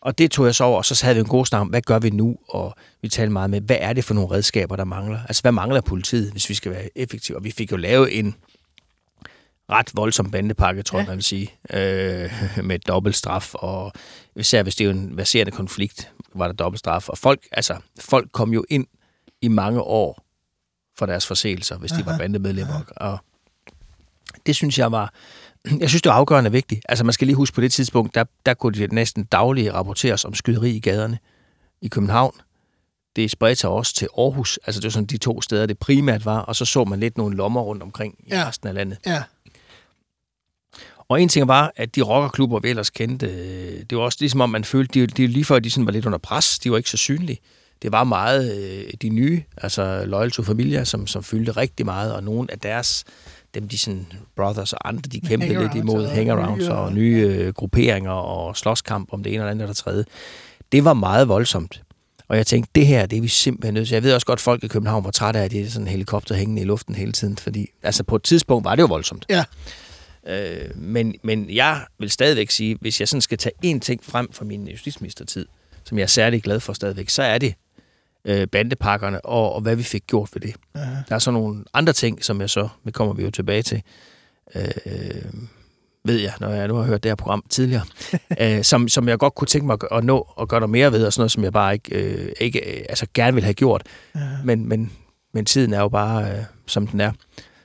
[0.00, 1.82] Og det tog jeg så over, og så havde vi en god snak om, hvad
[1.82, 2.36] gør vi nu?
[2.48, 5.18] Og vi talte meget med, hvad er det for nogle redskaber, der mangler?
[5.28, 7.36] Altså, hvad mangler politiet, hvis vi skal være effektive?
[7.38, 8.34] Og vi fik jo lavet en
[9.70, 11.02] ret voldsom bandepakke, tror Ja.
[11.02, 12.30] jeg, man vil sige, øh,
[12.64, 13.92] med dobbelt straf, og
[14.36, 17.08] især hvis det er en verserende konflikt, var der dobbelt straf.
[17.08, 18.86] Og folk, altså, folk kom jo ind
[19.42, 20.22] i mange år
[20.98, 22.80] for deres forseelser, hvis de var bandemedlemmer.
[22.96, 23.18] Og
[24.46, 25.12] det synes jeg var,
[25.80, 26.84] jeg synes, det var afgørende vigtigt.
[26.88, 30.24] Altså, man skal lige huske på det tidspunkt, der, der kunne det næsten dagligt rapporteres
[30.24, 31.18] om skyderi i gaderne
[31.82, 32.32] i København.
[33.16, 34.58] Det spredte sig også til Aarhus.
[34.66, 36.38] Altså, det var sådan de to steder, det primært var.
[36.38, 38.48] Og så så man lidt nogle lommer rundt omkring i Ja.
[38.48, 38.98] resten af landet.
[39.06, 39.22] Ja,
[41.08, 44.40] Og en ting var, at de rockerklubber, vi ellers kendte, øh, det var også ligesom
[44.40, 46.76] om, man følte, de, de lige før de sådan var lidt under pres, de var
[46.76, 47.38] ikke så synlige.
[47.82, 52.14] Det var meget øh, de nye, altså Loyal to Familia, som, som fyldte rigtig meget,
[52.14, 53.04] og nogle af deres,
[53.54, 57.52] dem de sådan brothers og andre, de kæmpede lidt imod hangarounds og og- nye øh,
[57.52, 60.04] grupperinger og slåskamp om det ene eller andet eller tredje.
[60.72, 61.82] Det var meget voldsomt.
[62.28, 63.94] Og jeg tænkte, det her, det er vi simpelthen nødt til.
[63.94, 65.86] Jeg ved også godt, at folk i København var trætte af, at det er sådan
[65.86, 68.86] en helikopter hængende i luften hele tiden, fordi altså på et tidspunkt var det jo
[68.86, 69.26] voldsomt.
[69.30, 69.44] ja.
[70.28, 74.32] Øh, men, men jeg vil stadigvæk sige, hvis jeg sådan skal tage én ting frem
[74.32, 75.46] fra min justitsministertid,
[75.84, 77.54] som jeg er særlig glad for stadigvæk, så er det
[78.24, 80.54] øh, bandepakkerne og, og hvad vi fik gjort ved det.
[80.74, 81.02] Aha.
[81.08, 83.82] Der er så nogle andre ting, som jeg så, det kommer vi jo tilbage til,
[84.54, 84.62] øh,
[86.04, 87.84] ved jeg, når jeg nu har hørt det her program tidligere,
[88.40, 91.06] øh, som, som jeg godt kunne tænke mig at nå og gøre noget mere ved,
[91.06, 93.82] og sådan noget, som jeg bare ikke, øh, ikke øh, altså gerne vil have gjort.
[94.14, 94.36] Aha.
[94.44, 94.92] Men, men,
[95.34, 97.12] men tiden er jo bare, øh, som den er.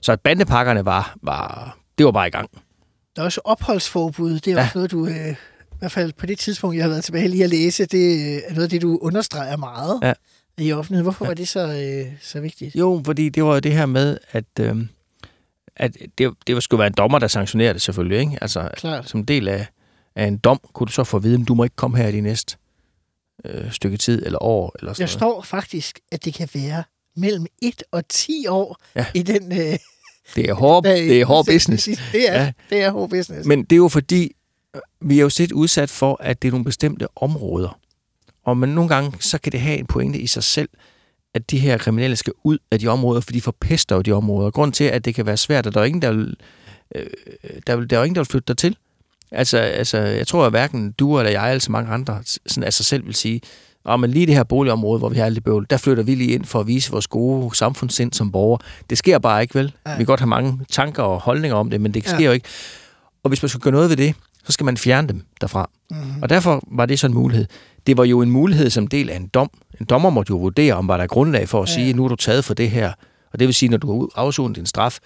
[0.01, 2.49] Så at bandepakkerne var, var, det var bare i gang.
[3.15, 4.39] Der er også opholdsforbud.
[4.39, 4.61] Det er Ja.
[4.63, 5.07] også noget, du...
[5.07, 5.35] Øh, I
[5.79, 8.49] hvert fald på det tidspunkt, jeg har været tilbage lige at læse, det øh, er
[8.53, 10.13] noget af det, du understreger meget Ja.
[10.57, 11.03] i offentligheden.
[11.05, 11.29] Hvorfor Ja.
[11.29, 11.59] var det så,
[12.07, 12.75] øh, så vigtigt?
[12.75, 14.75] Jo, fordi det var jo det her med, at, øh,
[15.75, 18.19] at det, det skulle være en dommer, der sanktionerer det selvfølgelig.
[18.19, 18.37] Ikke?
[18.41, 19.09] Altså, Klart.
[19.09, 19.67] som del af,
[20.15, 22.07] af en dom, kunne du så få at vide, at du må ikke komme her
[22.07, 22.57] i de næste
[23.45, 24.75] øh, stykke tid eller år.
[24.79, 26.83] Eller sådan Der står faktisk, at det kan være
[27.15, 29.05] mellem 1 og 10 år Ja.
[29.13, 29.51] i den...
[29.51, 29.79] Øh, noget.
[30.35, 31.83] Det er hård, der- det er hård business.
[32.11, 32.51] Det er, Ja.
[32.69, 33.47] det er hård business.
[33.47, 34.31] Men det er jo fordi,
[34.75, 37.77] øh, vi er jo set udsat for, at det er nogle bestemte områder.
[38.45, 40.69] Og men nogle gange, så kan det have en pointe i sig selv,
[41.35, 44.51] at de her kriminelle skal ud af de områder, for de forpester jo de områder.
[44.51, 46.35] Grund til, at det kan være svært, at der er ingen, der vil,
[46.95, 47.05] øh,
[47.67, 48.77] der, vil, der er ingen, der vil flytte dig til.
[49.31, 52.73] Altså, altså, jeg tror, at hverken du eller jeg, eller så mange andre, sådan af
[52.73, 53.41] sig selv vil sige,
[53.83, 56.15] og men lige det her boligområde, hvor vi har alt det bøvl, der flytter vi
[56.15, 58.57] lige ind for at vise vores gode samfundssind som borger.
[58.89, 59.73] Det sker bare ikke, vel?
[59.85, 59.93] Nej.
[59.93, 62.09] Vi kan godt have mange tanker og holdninger om det, men det Ja.
[62.15, 62.47] sker jo ikke.
[63.23, 64.15] Og hvis man skal gøre noget ved det,
[64.45, 65.69] så skal man fjerne dem derfra.
[65.91, 66.21] Mm-hmm.
[66.23, 67.45] Og derfor var det så en mulighed.
[67.87, 69.49] Det var jo en mulighed som del af en dom.
[69.79, 71.73] En dommer måtte jo vurdere, om var der grundlag for at Ja.
[71.73, 72.91] sige, nu er du taget for det her.
[73.33, 74.99] Og det vil sige, når du har afsonet din straf,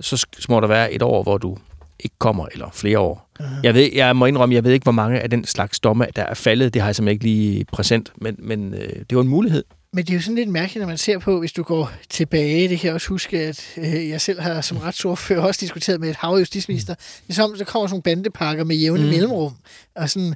[0.00, 1.56] så må der være et år, hvor du
[2.00, 3.30] ikke kommer, eller flere år.
[3.40, 3.48] Mhm.
[3.62, 6.22] Jeg, ved, jeg må indrømme, jeg ved ikke, hvor mange af den slags domme, der
[6.22, 6.74] er faldet.
[6.74, 9.64] Det har jeg simpelthen ikke lige præsent, men, men øh, det var en mulighed.
[9.92, 12.68] Men det er jo sådan lidt mærkeligt, når man ser på, hvis du går tilbage,
[12.68, 16.10] det kan jeg også huske, at øh, jeg selv har som retsordfører også diskuteret med
[16.10, 19.04] et hav justitsminister, det er som, der kommer sådan nogle bandepakker med jævne Mm.
[19.04, 19.10] mm.
[19.12, 19.52] mellemrum,
[19.96, 20.34] og sådan,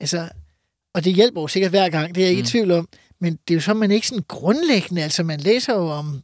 [0.00, 0.28] altså,
[0.94, 2.44] og det hjælper jo sikkert hver gang, det er jeg ikke Mm.
[2.44, 2.88] i tvivl om,
[3.20, 6.22] men det er jo så, man ikke sådan grundlæggende, altså man læser jo om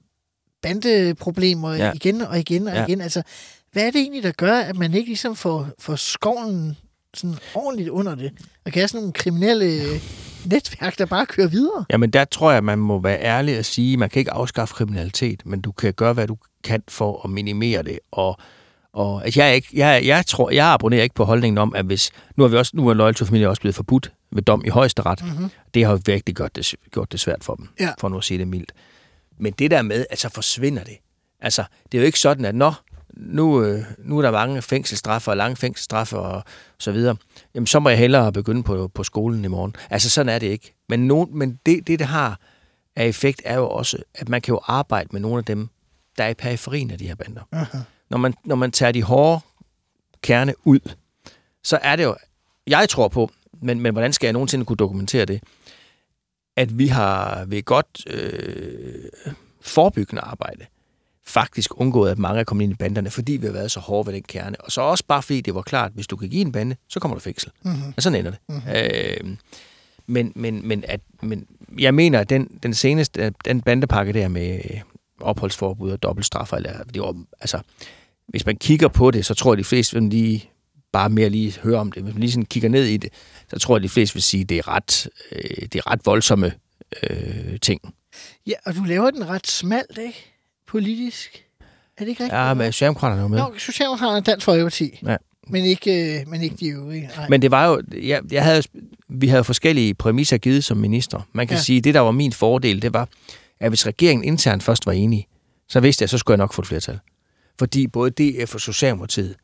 [0.63, 1.93] bandeproblemer Ja.
[1.95, 2.87] igen og igen og ja.
[2.87, 3.23] igen, altså,
[3.75, 6.77] hvad er det egentlig, der gør, at man ikke ligesom får, får skoven
[7.15, 8.33] sådan ordentligt under det,
[8.65, 9.83] og kan have sådan nogle kriminelle
[10.47, 11.85] netværk, der bare kører videre?
[11.91, 15.43] Jamen der tror jeg, man må være ærlig og sige, man kan ikke afskaffe kriminalitet,
[15.47, 17.99] men du kan gøre, hvad du kan for at minimere det.
[18.13, 18.37] Og,
[18.93, 21.85] og altså, jeg, er ikke, jeg, jeg, tror, jeg abonnerer ikke på holdningen om, at
[21.85, 22.11] hvis...
[22.37, 24.69] Nu er, vi også, nu er Loyal to Familia også blevet forbudt ved dom i
[24.69, 25.25] højesteret.
[25.25, 25.51] Mm-hmm.
[25.75, 27.91] Det har virkelig gjort det, gjort det svært for dem, Ja.
[27.99, 28.73] for nu at sige det mildt.
[29.39, 30.97] Men det der med, at så forsvinder det.
[31.41, 32.81] Altså, det er jo ikke sådan, at når
[33.17, 36.45] nu, øh, nu er der mange fængselsstraffe og lange fængselsstraffe og
[36.79, 37.17] så videre,
[37.55, 39.77] jamen så må jeg hellere begynde på, på skolen i morgen.
[39.91, 40.75] Altså, sådan er det ikke.
[40.89, 42.41] Men, no, men det, det, det har
[42.97, 45.69] af effekt, er jo også, at man kan jo arbejde med nogle af dem,
[46.19, 47.43] der er i periferien af de her bander.
[47.53, 47.79] Aha.
[48.11, 49.41] Når man, når man tager de hårde
[50.23, 50.81] kerne ud,
[51.65, 52.17] så er det jo,
[52.67, 53.31] jeg tror på,
[53.63, 55.43] men, men hvordan skal jeg nogensinde kunne dokumentere det,
[56.57, 59.05] at vi har ved godt øh,
[59.61, 60.67] forebyggende arbejde
[61.27, 64.07] faktisk undgået, at mange er kommet ind i banderne, fordi vi har været så hårde
[64.07, 64.61] ved den kerne.
[64.61, 66.77] Og så også bare fordi det var klart, at hvis du kan give en bande,
[66.89, 67.51] så kommer du fængsel.
[67.65, 67.95] Mm-hmm.
[67.97, 68.41] Og sådan ender det.
[68.49, 69.31] Mm-hmm.
[69.31, 69.37] Øh,
[70.07, 71.47] men, men, men, at, men
[71.79, 74.61] jeg mener, at den, den seneste, den bandepakke der med,
[75.21, 76.53] opholdsforbud og dobbeltstraf.
[76.53, 77.61] Eller, det var, altså,
[78.29, 80.51] hvis man kigger på det, så tror jeg, de fleste vil lige
[80.93, 82.03] bare mere lige høre om det.
[82.03, 83.13] Hvis man lige sådan kigger ned i det,
[83.49, 86.01] så tror jeg, de fleste vil sige, at det er ret, øh, det er ret
[86.05, 86.53] voldsomme
[87.03, 87.95] øh, ting.
[88.47, 90.34] Ja, og du laver den ret smalt, ikke?
[90.75, 91.45] Politisk.
[91.97, 92.39] Er det ikke rigtigt?
[92.39, 93.39] Ja, men Socialdemokraterne er jo med.
[93.39, 95.01] Nå, Socialdemokraterne og Dansk Folkeparti.
[95.07, 95.17] Ja.
[95.49, 97.11] Men ikke, øh, men ikke de øvrige.
[97.17, 97.29] Nej.
[97.29, 98.63] Men det var jo, jeg, jeg havde,
[99.09, 101.21] vi havde forskellige præmisser givet som minister.
[101.33, 101.63] Man kan Ja.
[101.63, 103.09] sige, at det, der var min fordel, det var,
[103.61, 105.27] at hvis regeringen internt først var enige,
[105.69, 106.99] så vidste jeg, så skulle jeg nok få et flertal.
[107.59, 109.35] Fordi både DF og Socialdemokratiet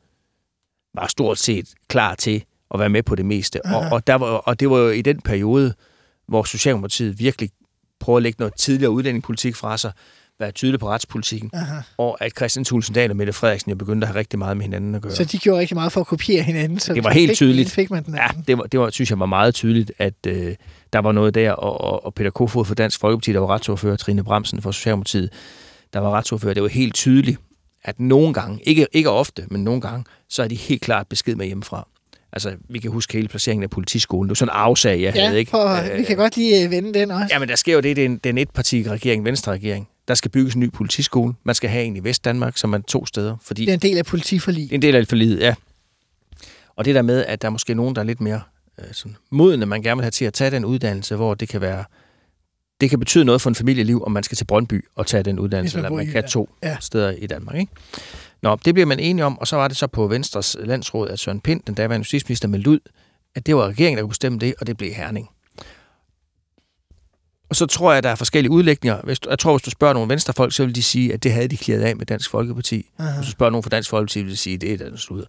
[0.95, 3.67] var stort set klar til at være med på det meste.
[3.67, 5.75] Og, og, der var, og det var jo i den periode,
[6.29, 7.51] hvor Socialdemokratiet virkelig
[8.01, 9.93] prøvede at lægge noget tidligere udlændingepolitik fra sig,
[10.41, 11.77] være tydelig på retspolitikken, Aha.
[11.99, 14.65] og at Christian Thulsen Dahl og Mette Frederiksen jo begyndte at have rigtig meget med
[14.65, 15.13] hinanden at gøre.
[15.13, 16.79] Så de gjorde rigtig meget for at kopiere hinanden.
[16.79, 17.71] Så Det var helt fik tydeligt.
[17.71, 20.55] Fik man den Ja, det var, det var, synes jeg var meget tydeligt, at øh,
[20.93, 23.97] der var noget der, og, og, og Peter Kofod for Dansk Folkeparti, der var retsordfører,
[23.97, 25.31] Trine Bremsen for Socialdemokratiet,
[25.93, 26.55] der var retsordfører.
[26.55, 27.39] Det var helt tydeligt,
[27.85, 31.35] at nogle gange, ikke, ikke ofte, men nogle gange, så er de helt klart besked
[31.35, 31.89] med hjemmefra.
[32.33, 34.29] Altså, vi kan huske hele placeringen af politiskolen.
[34.29, 35.51] Det var sådan en afsag, jeg Ja, havde, ikke?
[35.51, 37.27] for, vi kan godt lige øh, vende den også.
[37.31, 39.89] Ja, men der sker jo det, det er en, det er en etparti-regering, venstre-regering.
[40.11, 41.35] Der skal bygges en ny politiskole.
[41.45, 43.99] Man skal have en i Vestdanmark, som er to steder, fordi Det er en del
[43.99, 44.63] af politiforlig.
[44.63, 45.55] det er en del af forliget, ja.
[46.77, 48.41] Og det der med, at der er måske nogen, der er lidt mere
[48.79, 51.61] øh, sådan, modne, man gerne vil have til at tage den uddannelse, hvor det kan
[51.61, 51.85] være
[52.81, 55.39] det kan betyde noget for en familieliv, om man skal til Brøndby og tage den
[55.39, 56.77] uddannelse, man eller man kan to ja.
[56.81, 57.57] steder i Danmark.
[57.57, 57.73] Ikke?
[58.43, 61.19] Nå, det bliver man enige om, og så var det så på Venstres landsråd, at
[61.19, 62.79] Søren Pind, den daværende justitsminister, meldte ud,
[63.35, 65.29] at det var regeringen, der kunne bestemme det, og det blev Herning.
[67.51, 69.01] Og så tror jeg, at der er forskellige udlægninger.
[69.05, 71.49] Hvis jeg tror, hvis du spørger nogle venstrefolk, så vil de sige, at det havde
[71.49, 72.87] de klaret af med Dansk Folkeparti.
[72.99, 73.17] Aha.
[73.17, 75.27] Hvis du spørger nogen fra Dansk Folkeparti, vil de sige, at det er den sludder.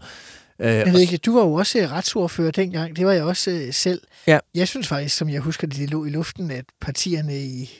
[0.60, 2.96] Øh, Jeg ved ikke, du var jo også øh, retsordfører dengang.
[2.96, 4.02] Det var jeg også øh, selv.
[4.28, 4.40] Ja.
[4.56, 7.72] Jeg synes faktisk, som jeg husker det, det lå i luften, at partierne i,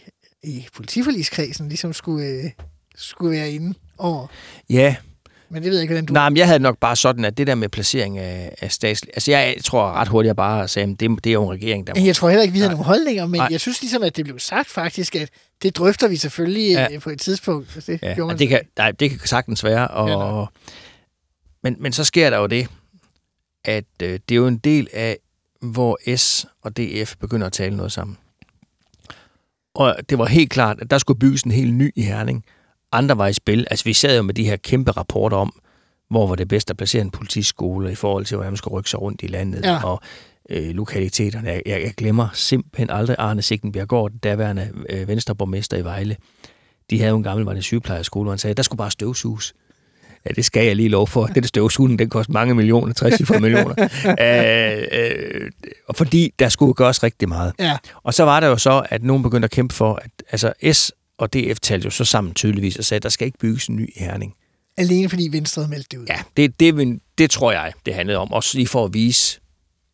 [0.44, 2.44] i politiforligskredsen ligesom skulle, øh,
[2.96, 4.28] skulle være inde over.
[4.70, 4.96] Ja,
[5.52, 6.14] Men det ved jeg ikke, hvordan du...
[6.14, 9.12] nej, men jeg havde nok bare sådan, at det der med placering af, af statslig...
[9.14, 11.88] Altså, jeg tror ret hurtigt, jeg bare sagde, at det, det er jo en regering,
[11.88, 11.94] der...
[11.96, 12.74] Men Jeg tror heller ikke, vi havde Nej.
[12.76, 13.48] nogle holdninger, men Nej.
[13.52, 15.30] jeg synes ligesom, at det blev sagt faktisk, at
[15.64, 16.88] det drøfter vi selvfølgelig Ja.
[16.92, 17.00] ja.
[17.00, 17.72] på et tidspunkt.
[17.76, 19.88] Altså, det Ja, man det, kan, nej, det kan sagtens være.
[19.88, 20.46] Og, Ja, ja, nej.
[21.64, 22.68] men, men så sker der jo det,
[23.66, 25.18] at øh, det er jo en del af,
[25.62, 28.18] hvor S og DF begynder at tale noget sammen.
[29.76, 32.46] Og det var helt klart, at der skulle bygges en helt ny i Herning.
[32.92, 33.68] Andre var i spil.
[33.72, 35.54] Altså, vi sad jo med de her kæmpe rapporter om,
[36.10, 38.90] hvor var det bedst at placere en politiskole i forhold til, hvordan man skulle rykke
[38.90, 39.66] sig rundt i landet.
[39.66, 39.84] Ja.
[39.84, 40.02] Og
[40.50, 41.50] øh, lokaliteterne.
[41.50, 46.16] Jeg, jeg, jeg glemmer simpelthen aldrig Arne Sigtenbjergård, den daværende øh, venstreborgmester i Vejle.
[46.90, 49.54] De havde jo en gammel var det sygeplejerskole, hvor han sagde, der skulle bare støvsuges.
[50.26, 51.26] Ja, det skal jeg lige lov for.
[51.26, 53.76] Den støvsugning, den koster mange millioner, 60 millioner.
[54.22, 54.84] øh,
[55.42, 55.52] øh,
[55.88, 57.54] og fordi der skulle gøres rigtig meget.
[57.60, 60.54] Ja, Og så var der jo så, at nogen begyndte at kæmpe for, at altså
[60.74, 63.68] S og DF talte jo så sammen tydeligvis og sagde, at der skal ikke bygges
[63.68, 64.34] en ny i Herning.
[64.78, 66.06] alene fordi Venstre havde meldt det ud.
[66.06, 68.34] Ja, det, det, det tror jeg, det handlede om.
[68.34, 69.40] Også lige for at vise,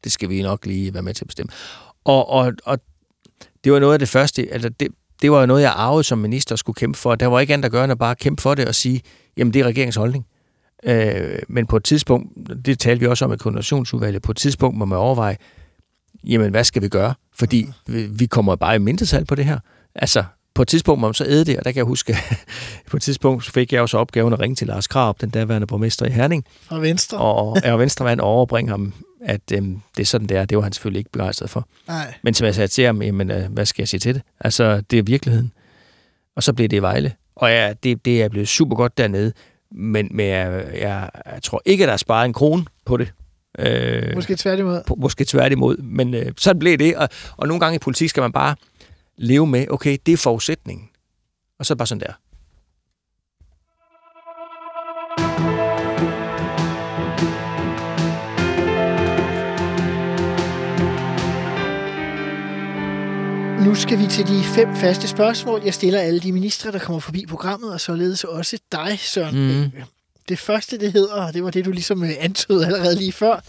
[0.04, 1.52] det skal vi nok lige være med til at bestemme.
[2.04, 2.80] Og, og, og
[3.63, 4.88] det var noget af det første, altså det,
[5.22, 7.16] det var jo noget, jeg arvede som minister skulle kæmpe for.
[7.16, 9.02] Der var ikke andet at gøre, end at bare kæmpe for det og sige,
[9.38, 10.26] jamen det er regeringens holdning.
[10.84, 12.28] Øh, men på et tidspunkt,
[12.66, 15.38] det talte vi også om i koordinationsudvalget, på et tidspunkt må man overveje,
[16.24, 17.13] jamen hvad skal vi gøre?
[17.34, 19.60] Fordi vi, vi kommer bare i mindretal på det her.
[19.96, 20.24] Altså,
[20.58, 22.17] på et tidspunkt må man så æde det, og der kan jeg huske,
[22.91, 26.06] på et tidspunkt fik jeg også opgaven at ringe til Lars Krab, den daværende borgmester
[26.06, 27.17] i Herning, Fra Venstre.
[27.17, 28.93] og er venstremand og overbringe ham,
[29.26, 30.46] at øhm, det er sådan, det er.
[30.46, 31.67] Det var han selvfølgelig ikke begejstret for.
[31.88, 32.13] Nej.
[32.24, 34.22] Men som jeg sagde til ham, jamen, øh, hvad skal jeg sige til det?
[34.39, 35.52] Altså, det er virkeligheden.
[36.36, 37.13] Og så blev det i Vejle.
[37.36, 39.34] Og ja, det, det er blevet super godt dernede.
[39.72, 43.12] Men, men jeg, jeg, jeg tror ikke, at der er sparet en krone på det.
[43.60, 44.82] Øh, Måske tværtimod.
[44.88, 45.78] på- måske tværtimod.
[45.78, 46.96] Men øh, sådan blev det.
[46.96, 48.56] Og, og nogle gange i politik skal man bare
[49.17, 50.89] leve med, okay, det er forudsætningen.
[51.60, 52.13] Og så bare sådan der.
[63.65, 65.62] Nu skal vi til de fem faste spørgsmål.
[65.65, 69.62] Jeg stiller alle de ministre, der kommer forbi programmet, og således også dig, Søren.
[69.62, 69.71] Mhm.
[70.30, 73.39] Det første, det hedder, og det var det, du ligesom øh, antydede allerede lige før,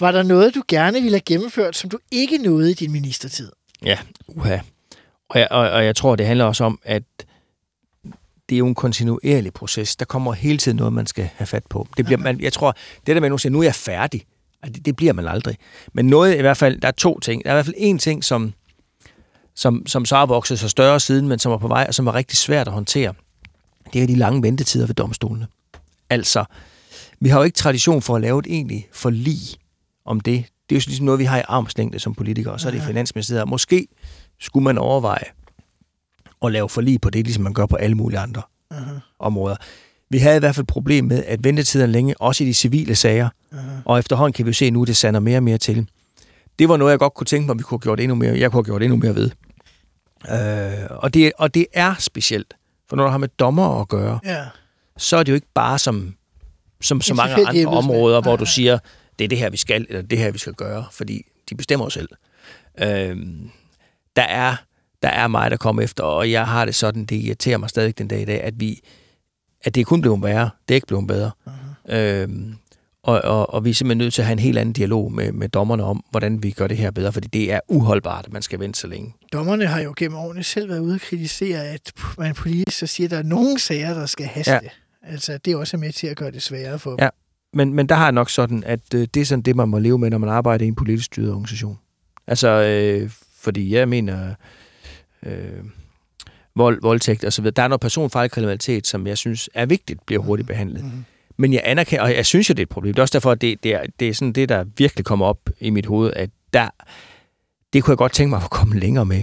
[0.00, 3.52] var der noget, du gerne ville have gennemført, som du ikke nåede i din ministertid?
[3.82, 4.58] Ja, uha.
[5.28, 7.02] Og jeg, og, og jeg tror, det handler også om, at
[8.48, 9.96] det er jo en kontinuerlig proces.
[9.96, 11.88] Der kommer hele tiden noget, man skal have fat på.
[11.96, 14.24] Det bliver, man, jeg tror, det der med, at nogen siger, nu er jeg færdig,
[14.64, 15.56] det, det bliver man aldrig.
[15.92, 17.44] Men noget i hvert fald, der er to ting.
[17.44, 18.52] Der er i hvert fald en ting, som,
[19.54, 22.06] som, som så har vokset sig større siden, men som er på vej, og som
[22.06, 23.14] er rigtig svært at håndtere.
[23.92, 25.46] Det er de lange ventetider ved domstolene.
[26.10, 26.44] Altså,
[27.20, 29.38] vi har jo ikke tradition for at lave et egentligt forlig
[30.04, 30.44] om det.
[30.68, 32.78] Det er jo ligesom noget, vi har i armslængde som politikere, og så er det
[32.78, 33.48] i Finansministeriet.
[33.48, 33.88] Måske
[34.40, 35.24] skulle man overveje
[36.44, 38.42] at lave forlig på det, ligesom man gør på alle mulige andre
[38.74, 39.16] uh-huh.
[39.18, 39.56] områder.
[40.10, 42.94] Vi havde i hvert fald et problem med, at ventetiden længe, også i de civile
[42.94, 43.58] sager, uh-huh.
[43.84, 45.88] og efterhånden kan vi jo se nu, at det sander mere og mere til.
[46.58, 48.38] Det var noget, jeg godt kunne tænke mig, at vi kunne have gjort endnu mere,
[48.38, 49.30] jeg kunne have gjort endnu mere ved.
[50.30, 52.54] Øh, og, det, og det er specielt,
[52.88, 54.44] for når du har med dommer at gøre, Ja.
[54.96, 56.14] så er det jo ikke bare som,
[56.80, 58.78] som så mange andre områder, hvor du siger,
[59.18, 61.86] det er det her, vi skal, eller det her, vi skal gøre, fordi de bestemmer
[61.86, 62.08] jo selv.
[62.82, 63.50] Øhm,
[64.18, 64.56] der, er,
[65.02, 67.98] der er mig, der kommer efter, og jeg har det sådan, det irriterer mig stadig
[67.98, 68.80] den dag i dag, at, vi,
[69.64, 71.30] at det er kun blevet værre, det er ikke blevet bedre.
[71.46, 71.94] Uh-huh.
[71.94, 72.54] Øhm,
[73.02, 75.32] og, og, og vi er simpelthen nødt til at have en helt anden dialog med,
[75.32, 78.42] med dommerne om, hvordan vi gør det her bedre, fordi det er uholdbart, at man
[78.42, 79.14] skal vente så længe.
[79.32, 83.06] Dommerne har jo gennem årene selv været ude og kritisere, at man politisk så siger,
[83.06, 84.52] at der er nogle sager, der skal haste.
[84.52, 84.58] Ja.
[84.62, 84.68] Ja.
[85.12, 86.98] Altså, det er også med til at gøre det sværere for dem.
[87.00, 87.08] Ja.
[87.52, 89.78] Men, men der har jeg nok sådan, at øh, det er sådan det, man må
[89.78, 91.78] leve med, når man arbejder i en politisk styret organisation.
[92.26, 93.10] Altså, øh,
[93.48, 94.34] fordi jeg mener,
[95.22, 95.64] øh,
[96.56, 97.52] vold, voldtægt og så videre.
[97.52, 100.84] Der er noget personfarlig kriminalitet, som jeg synes er vigtigt, bliver hurtigt behandlet.
[100.84, 101.04] Mm-hmm.
[101.36, 102.94] Men jeg anerkender, og jeg synes jo, det er et problem.
[102.94, 105.26] Det er også derfor, at det, det, er, det er sådan det, der virkelig kommer
[105.26, 106.68] op i mit hoved, at der,
[107.72, 109.22] det kunne jeg godt tænke mig at komme længere med.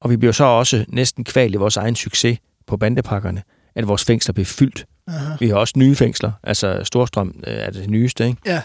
[0.00, 3.42] Og vi bliver så også næsten kvalt i vores egen succes på bandepakkerne,
[3.74, 4.86] at vores fængsler bliver fyldt.
[5.06, 5.36] Aha.
[5.40, 8.40] Vi har også nye fængsler, altså Storstrøm øh, er det nyeste, ikke?
[8.46, 8.62] Ja.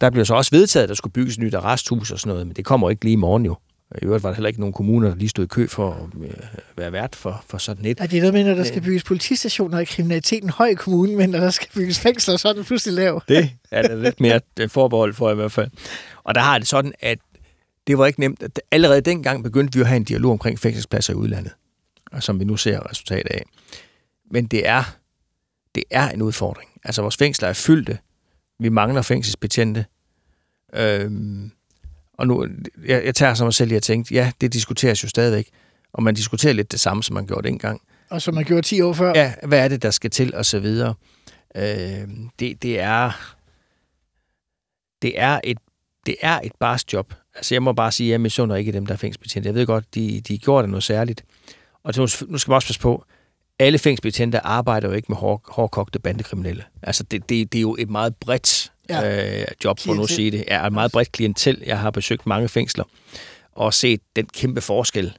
[0.00, 2.46] Der bliver så også vedtaget, at der skulle bygges et nyt arresthus og sådan noget,
[2.46, 3.56] men det kommer ikke lige i morgen jo.
[4.02, 6.28] I øvrigt var der heller ikke nogen kommuner, der lige stod i kø for at
[6.28, 6.34] øh,
[6.76, 8.00] være vært for, for sådan et.
[8.00, 11.16] Ja, det er noget med, når der skal bygges politistationer, er kriminaliteten høj i kommunen,
[11.16, 13.22] men når der skal bygges fængsler, så er den pludselig lav.
[13.28, 15.70] Det er der lidt mere øh, forbehold for i hvert fald.
[16.24, 17.18] Og der har det sådan, at
[17.86, 18.42] det var ikke nemt.
[18.42, 21.52] At Allerede dengang begyndte vi at have en dialog omkring fængselspladser i udlandet,
[22.12, 23.42] og som vi nu ser resultatet af.
[24.30, 24.96] Men det er,
[25.74, 26.70] det er en udfordring.
[26.84, 27.98] Altså, vores fængsler er fyldte.
[28.60, 29.84] Vi mangler fængselsbetjente.
[30.74, 31.50] Øhm,
[32.20, 32.46] og nu,
[32.86, 35.48] jeg, jeg tager som mig selv i at tænke, ja, det diskuteres jo stadigvæk.
[35.92, 37.80] Og man diskuterer lidt det samme, som man gjorde dengang.
[38.10, 39.12] Og som man gjorde 10 år før.
[39.14, 40.94] Ja, hvad er det, der skal til, og så videre.
[41.56, 41.64] Øh,
[42.38, 43.34] det, det er...
[45.02, 45.58] Det er et
[46.06, 47.14] det er et barsk job.
[47.34, 49.46] Altså, jeg må bare sige, at jeg misunder ikke dem, der er fængselsbetjente.
[49.46, 51.24] Jeg ved godt, de, de gjorde det noget særligt.
[51.84, 53.04] Og nu, nu skal man også passe på,
[53.58, 56.64] alle fængselsbetjente arbejder jo ikke med hår, hårdkogte bandekriminelle.
[56.82, 59.40] Altså, det, det, det er jo et meget bredt Ja.
[59.40, 60.44] øh, job, for nu at sige det.
[60.48, 61.62] Er et meget bredt klientel.
[61.66, 62.84] Jeg har besøgt mange fængsler
[63.52, 65.16] og set den kæmpe forskel,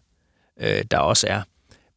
[0.61, 1.41] øh, der også er.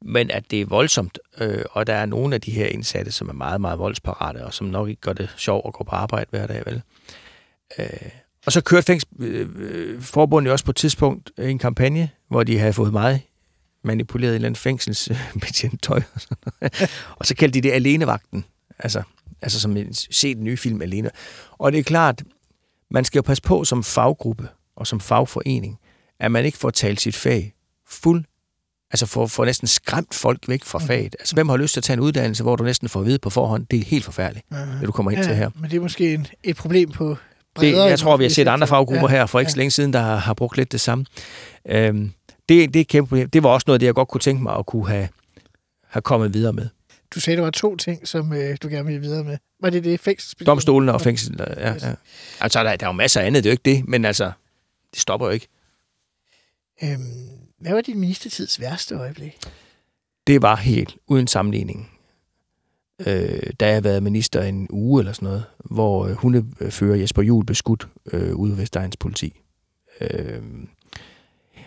[0.02, 3.28] Men at det er voldsomt, øh, og der er nogle af de her indsatte, som
[3.28, 6.26] er meget, meget voldsparate, og som nok ikke gør det sjovt at gå på arbejde
[6.30, 6.82] hver dag, vel?
[7.78, 8.10] Øh,
[8.46, 13.20] og så kørte fængselsforbundet også på et tidspunkt en kampagne, hvor de havde fået meget
[13.82, 16.02] manipuleret i et eller andet fængselsbetjent tøj.
[16.14, 16.90] Og, sådan noget.
[17.18, 18.44] og så kaldte de det alenevagten.
[18.78, 19.02] Altså,
[19.44, 21.10] altså som en, se den nye film Alene.
[21.52, 22.22] Og det er klart,
[22.90, 25.78] man skal jo passe på som faggruppe og som fagforening,
[26.20, 27.54] at man ikke får talt sit fag
[27.88, 28.24] fuld
[28.90, 31.16] altså får, får næsten skræmt folk væk fra faget.
[31.18, 33.18] Altså, hvem har lyst til at tage en uddannelse, hvor du næsten får at vide
[33.18, 35.50] på forhånd, det er helt forfærdeligt, det du kommer ind til her.
[35.60, 37.16] men det er måske en, et problem på Det,
[37.54, 39.52] bredere jeg tror, vi har set andre faggrupper Ja, her for ikke ja.
[39.52, 41.06] så længe siden, der har, har brugt lidt det samme.
[41.68, 42.12] Øhm,
[42.48, 43.30] det, det er et kæmpe problem.
[43.30, 45.08] Det var også noget, af det jeg godt kunne tænke mig at kunne have,
[45.88, 46.68] have kommet videre med.
[47.14, 49.38] Du sagde, der var to ting, som øh, du gerne ville videre med.
[49.60, 50.46] Var det det fængselsbetjent?
[50.46, 51.36] Domstolene og fængsel.
[51.38, 51.94] Ja, ja.
[52.40, 54.32] Altså, der, der er jo masser af andet, det er jo ikke det, men altså,
[54.94, 55.48] det stopper jo ikke.
[56.84, 57.00] Øhm,
[57.60, 59.38] hvad var din ministertids værste øjeblik?
[60.26, 61.90] Det var helt uden sammenligning.
[63.06, 67.46] Øh, da jeg været minister en uge eller sådan noget, hvor øh, hundefører Jesper Juhl
[67.46, 69.40] blev skudt øh, ude ved Vestegns politi.
[70.00, 70.42] Øh,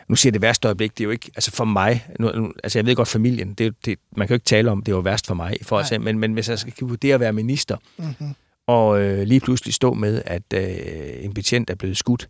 [0.07, 2.53] nu siger jeg det værste øjeblik, det er jo ikke, altså for mig, nu, nu,
[2.63, 5.01] altså jeg ved godt familien, det, det, man kan jo ikke tale om, det var
[5.01, 8.35] værst for mig, for at, men, men hvis jeg skal vurdere at være minister, Mm-hmm.
[8.67, 12.29] og øh, lige pludselig stå med, at øh, en betjent er blevet skudt.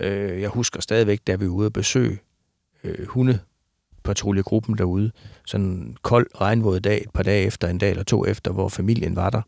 [0.00, 2.18] Øh, jeg husker stadigvæk, da vi var ude at besøge
[2.84, 5.12] øh, hundepatruljegruppen derude.
[5.46, 8.68] Sådan en kold, regnvåd dag, et par dage efter, en dag eller to efter, hvor
[8.68, 9.42] familien var der.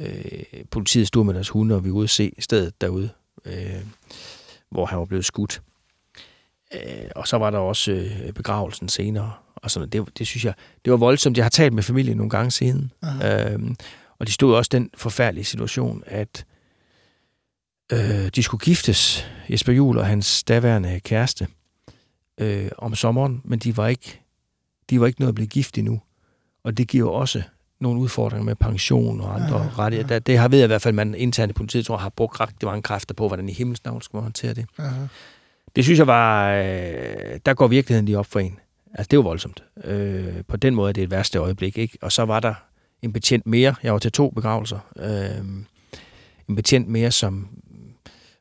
[0.00, 3.10] Øh, politiet stod med deres hunde, og vi ude at se stedet derude,
[3.44, 3.82] øh,
[4.70, 5.62] hvor han var blevet skudt.
[6.74, 9.32] Øh, og så var der også øh, begravelsen senere.
[9.56, 11.36] Og sådan, det, det synes jeg, det var voldsomt.
[11.36, 12.92] Jeg har talt med familien nogle gange siden.
[13.24, 13.76] Øhm,
[14.18, 16.44] og de stod også i den forfærdelige situation, at
[17.92, 21.48] øh, de skulle giftes, Jesper Juhl og hans daværende kæreste,
[22.40, 24.20] øh, om sommeren, men de var ikke
[24.90, 26.00] de var ikke nået at blive gift endnu.
[26.64, 27.42] Og det giver også
[27.80, 30.18] nogle udfordringer med pension og andre Aha, rettigheder.
[30.18, 32.66] Det, har ved jeg i hvert fald, man internt i politiet, tror har brugt rigtig
[32.66, 34.66] mange kræfter på, hvordan i himmels navn skal man håndtere det.
[34.78, 35.06] Aha.
[35.76, 38.58] Det synes jeg var, øh, der går virkeligheden lige op for en.
[38.94, 39.64] Altså, det var voldsomt.
[39.84, 41.98] Øh, på den måde er det et værste øjeblik, ikke?
[42.02, 42.54] Og så var der
[43.02, 43.74] en betjent mere.
[43.82, 44.78] Jeg var til to begravelser.
[44.96, 45.44] Øh,
[46.48, 47.48] en betjent mere, som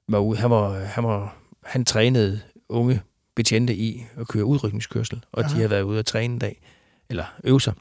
[0.07, 0.37] var ude.
[0.39, 3.01] Han, var, han, var, han trænede unge
[3.35, 5.49] betjente i at køre udrykningskørsel, og Aha.
[5.49, 6.61] de havde været ude at træne en dag,
[7.09, 7.73] eller øve sig.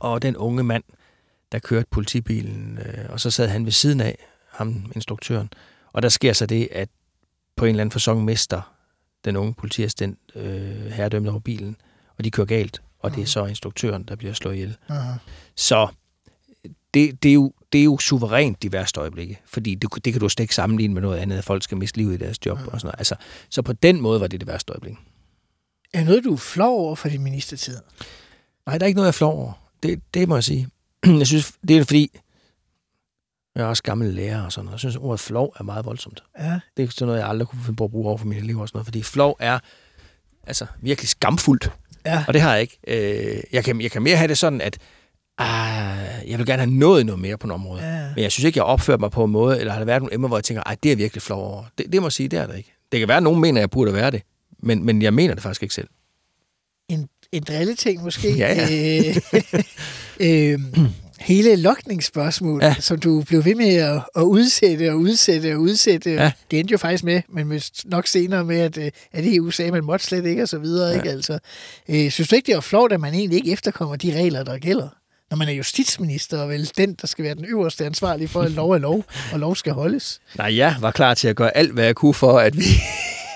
[0.00, 0.84] og den unge mand,
[1.52, 4.18] der kørte politibilen, øh, og så sad han ved siden af
[4.50, 5.50] ham, instruktøren.
[5.92, 6.88] Og der sker så det, at
[7.56, 8.74] på en eller anden fasong mister
[9.24, 11.76] den unge politiassistent øh, herredømmet over bilen,
[12.18, 14.76] og de kører galt, og det er så instruktøren, der bliver slået ihjel.
[14.88, 15.12] Aha.
[15.56, 15.88] Så
[16.94, 20.20] det, det, er jo, det er jo suverænt de værste øjeblikke, fordi det, det kan
[20.20, 22.58] du slet ikke sammenligne med noget andet, at folk skal miste livet i deres job
[22.58, 22.98] og sådan noget.
[22.98, 23.14] Altså,
[23.50, 24.94] så på den måde var det det værste øjeblik.
[25.92, 27.76] Er det noget, du er flov over for din ministertid?
[28.66, 29.52] Nej, der er ikke noget, jeg flår over.
[29.82, 30.68] Det, det må jeg sige.
[31.18, 32.10] Jeg synes, det er fordi,
[33.54, 34.72] jeg er også gammel lærer og sådan noget.
[34.72, 36.22] Jeg synes, ordet flov er meget voldsomt.
[36.38, 36.60] Ja.
[36.76, 38.60] Det er sådan noget, jeg aldrig kunne finde på at bruge over for mine elever
[38.60, 39.58] og sådan noget, fordi flov er
[40.46, 41.72] altså virkelig skamfuldt.
[42.06, 42.24] Ja.
[42.28, 42.78] Og det har jeg ikke.
[42.86, 44.78] Øh, jeg, kan, jeg kan mere have det sådan, at
[45.38, 47.98] ah, jeg vil gerne have nået noget mere på nogle områder.
[48.00, 48.08] Ja.
[48.14, 50.14] Men jeg synes ikke, jeg opfører mig på en måde, eller har der været nogle
[50.14, 51.64] emner, hvor jeg tænker, ej, det er virkelig flov over.
[51.78, 52.74] Det, det må jeg sige, det er det ikke.
[52.92, 54.22] Det kan være, at nogen mener, at jeg burde være det.
[54.58, 55.88] Men, men jeg mener det faktisk ikke selv.
[56.88, 58.36] En, en drilleting måske.
[58.38, 58.68] Ja,
[59.00, 59.16] Øh,
[60.52, 60.60] øh,
[61.20, 62.74] hele lokningsspørgsmålet, ja.
[62.80, 66.10] Som du blev ved med at, at udsætte og udsætte og udsætte.
[66.10, 66.32] Ja.
[66.50, 69.72] Det endte jo faktisk med, men nok senere med, at, øh, at EU sagde, at
[69.72, 70.88] man måtte slet ikke, og så videre.
[70.88, 70.96] Ja.
[70.96, 71.10] Ikke?
[71.10, 71.38] Altså,
[71.88, 74.58] øh, synes du ikke, det er flot, at man egentlig ikke efterkommer de regler, der
[74.58, 74.88] gælder?
[75.30, 78.50] Når man er justitsminister, og vel den, der skal være den øverste ansvarlige for, at
[78.50, 80.20] lov er lov, og lov skal holdes.
[80.38, 82.64] Nej, jeg var klar til at gøre alt, hvad jeg kunne for, at vi,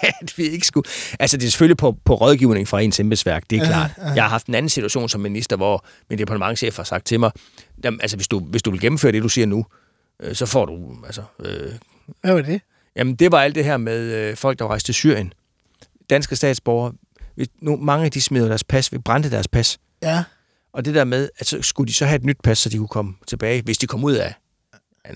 [0.20, 0.88] at vi ikke skulle...
[1.18, 3.90] Altså, det er selvfølgelig på, på rådgivning fra ens embedsværk, det er klart.
[3.98, 4.12] ja.
[4.12, 7.30] Jeg har haft en anden situation som minister, hvor min departementchef har sagt til mig,
[7.84, 9.66] jamen, altså, hvis du, hvis du vil gennemføre det, du siger nu,
[10.20, 10.96] øh, så får du...
[11.06, 11.72] Altså, øh,
[12.20, 12.60] Hvad var det?
[12.96, 15.32] jamen, det var alt det her med øh, folk, der var rejst til Syrien.
[16.10, 16.92] Danske statsborgere.
[17.34, 19.78] Hvis, nu, mange af de smider deres pas, vi brændte deres pas.
[20.02, 20.24] Ja,
[20.72, 22.76] Og det der med, at så skulle de så have et nyt pas, så de
[22.78, 24.34] kunne komme tilbage, hvis de kom ud af,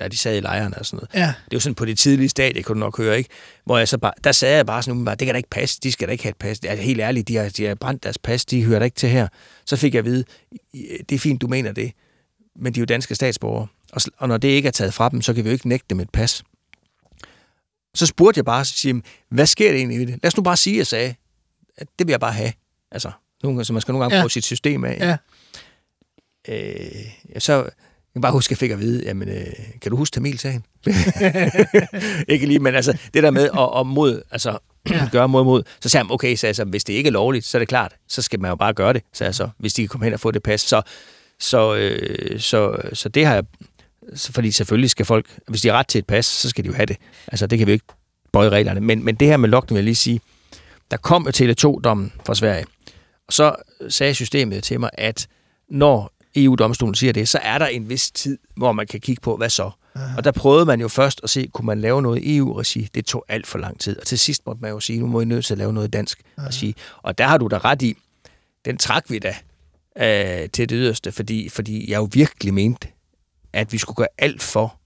[0.01, 1.23] når de sad i lejrene og sådan noget.
[1.27, 1.35] ja.
[1.45, 3.31] Det er jo sådan på det tidlige stadie, kunne du nok høre, ikke?
[3.65, 5.81] Hvor jeg så bare, der sagde jeg bare sådan umiddelbart, det kan da ikke passe,
[5.83, 6.61] de skal da ikke have et pas.
[6.61, 8.95] Det er helt ærligt, de har, de har brændt deres pas, de hører da ikke
[8.95, 9.29] til her.
[9.65, 10.25] Så fik jeg at vide,
[11.09, 11.93] det er fint, du mener det,
[12.57, 13.67] men de er jo danske statsborgere.
[13.93, 15.87] Og, og når det ikke er taget fra dem, så kan vi jo ikke nægte
[15.91, 16.43] dem et pas.
[17.95, 20.09] Så spurgte jeg bare, så siger, hvad sker der egentlig i det?
[20.23, 21.15] Lad os nu bare sige, at jeg sagde,
[21.77, 22.53] at det vil jeg bare have.
[22.91, 23.11] Altså,
[23.43, 24.19] nogle, gange- så man skal nogle gange Ja.
[24.19, 24.23] ja.
[24.23, 24.99] prøve sit system af.
[25.01, 25.17] Ja.
[26.49, 27.73] Øh, så jeg
[28.15, 29.47] kan bare huske, at jeg fik at vide, jamen, øh,
[29.83, 30.65] kan du huske Tamil-sagen?
[32.29, 34.59] ikke lige, men altså, det der med at, at mod, altså,
[34.91, 35.09] ja.
[35.13, 37.57] gøre mod mod, så sagde han, okay, så altså, hvis det ikke er lovligt, så
[37.57, 39.89] er det klart, så skal man jo bare gøre det, så altså, hvis de kan
[39.89, 40.61] komme hen og få det pas.
[40.61, 40.83] Så,
[41.43, 43.45] så, øh, så, så det har jeg,
[44.17, 46.75] fordi selvfølgelig skal folk, hvis de har ret til et pas, så skal de jo
[46.75, 46.97] have det.
[47.27, 47.87] Altså, det kan vi jo ikke
[48.33, 48.81] bøje reglerne.
[48.81, 50.21] Men, men det her med lokning, vil jeg lige sige,
[50.91, 52.67] der kom jo Tele2-dommen fra Sverige,
[53.27, 53.55] og så
[53.89, 55.29] sagde systemet til mig, at
[55.69, 59.37] når EU-domstolen siger det, så er der en vis tid, hvor man kan kigge på,
[59.37, 59.71] hvad så?
[60.17, 62.89] Og der prøvede man jo først at se, kunne man lave noget i EU-regi?
[62.95, 63.99] Det tog alt for lang tid.
[63.99, 65.89] Og til sidst måtte man jo sige, nu må I nødt til at lave noget
[65.89, 66.77] i dansk regi.
[67.03, 67.97] Og der har du da ret i,
[68.65, 69.35] den trak vi da
[69.99, 72.89] øh, til det yderste, fordi, fordi jeg jo virkelig mente,
[73.53, 74.79] at vi skulle gøre alt for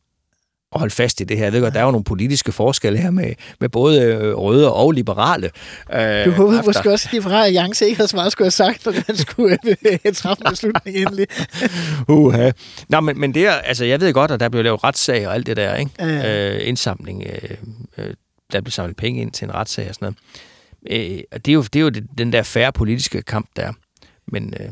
[0.73, 1.45] at holde fast i det her.
[1.45, 4.73] Jeg ved godt, der er jo nogle politiske forskelle her med, med både øh, røde
[4.73, 5.51] og liberale.
[5.93, 6.69] Øh, Du håbede kræfter.
[6.69, 9.59] måske også, at Liberale Alliance ikke havde så meget skulle have sagt, når han skulle
[10.07, 11.27] øh, træffe en beslutning endelig.
[12.09, 12.51] Uha.
[12.89, 15.35] Nå, men, men det er, altså, jeg ved godt, at der blev lavet retssag og
[15.35, 15.91] alt det der, ikke?
[15.99, 16.55] Ja.
[16.55, 17.51] Øh, indsamling, øh,
[17.99, 18.15] øh,
[18.53, 20.15] der blev samlet penge ind til en retssag og sådan
[20.91, 21.11] noget.
[21.17, 23.73] Øh, og det er jo, det er jo den der færre politiske kamp, der er.
[24.29, 24.69] Men øh,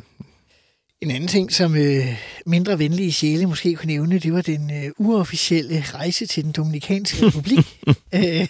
[1.05, 2.07] En anden ting, som øh,
[2.47, 7.17] mindre venlige sjæle måske kunne nævne, det var den øh, uofficielle rejse til den Dominikanske
[7.27, 7.81] Republik.
[8.15, 8.49] øh,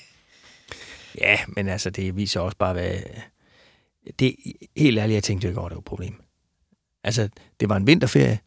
[1.18, 2.92] ja, men altså, det viser også bare, hvad...
[4.18, 4.36] Det,
[4.76, 6.14] helt ærligt, jeg tænkte jo ikke over, det var et problem.
[7.04, 7.28] Altså,
[7.60, 8.38] det var en vinterferie,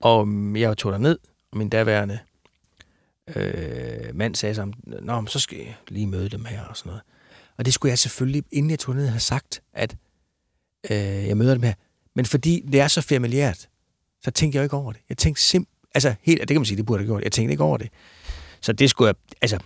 [0.00, 1.18] og jeg tog ned
[1.52, 2.18] og min daværende
[3.36, 4.72] øh, mand sagde så,
[5.02, 7.02] Nå, men så skal jeg lige møde dem her og sådan noget.
[7.56, 9.96] Og det skulle jeg selvfølgelig, inden jeg tog ned, have sagt, at
[10.90, 11.74] øh, jeg møder dem her.
[12.20, 13.68] Men fordi det er så familiært,
[14.24, 15.00] så tænkte jeg ikke over det.
[15.08, 17.22] Jeg tænkte simpelthen, altså helt, det kan man sige, det burde jeg gjort.
[17.24, 17.88] Jeg tænkte ikke over det.
[18.60, 19.58] Så det skulle jeg, altså,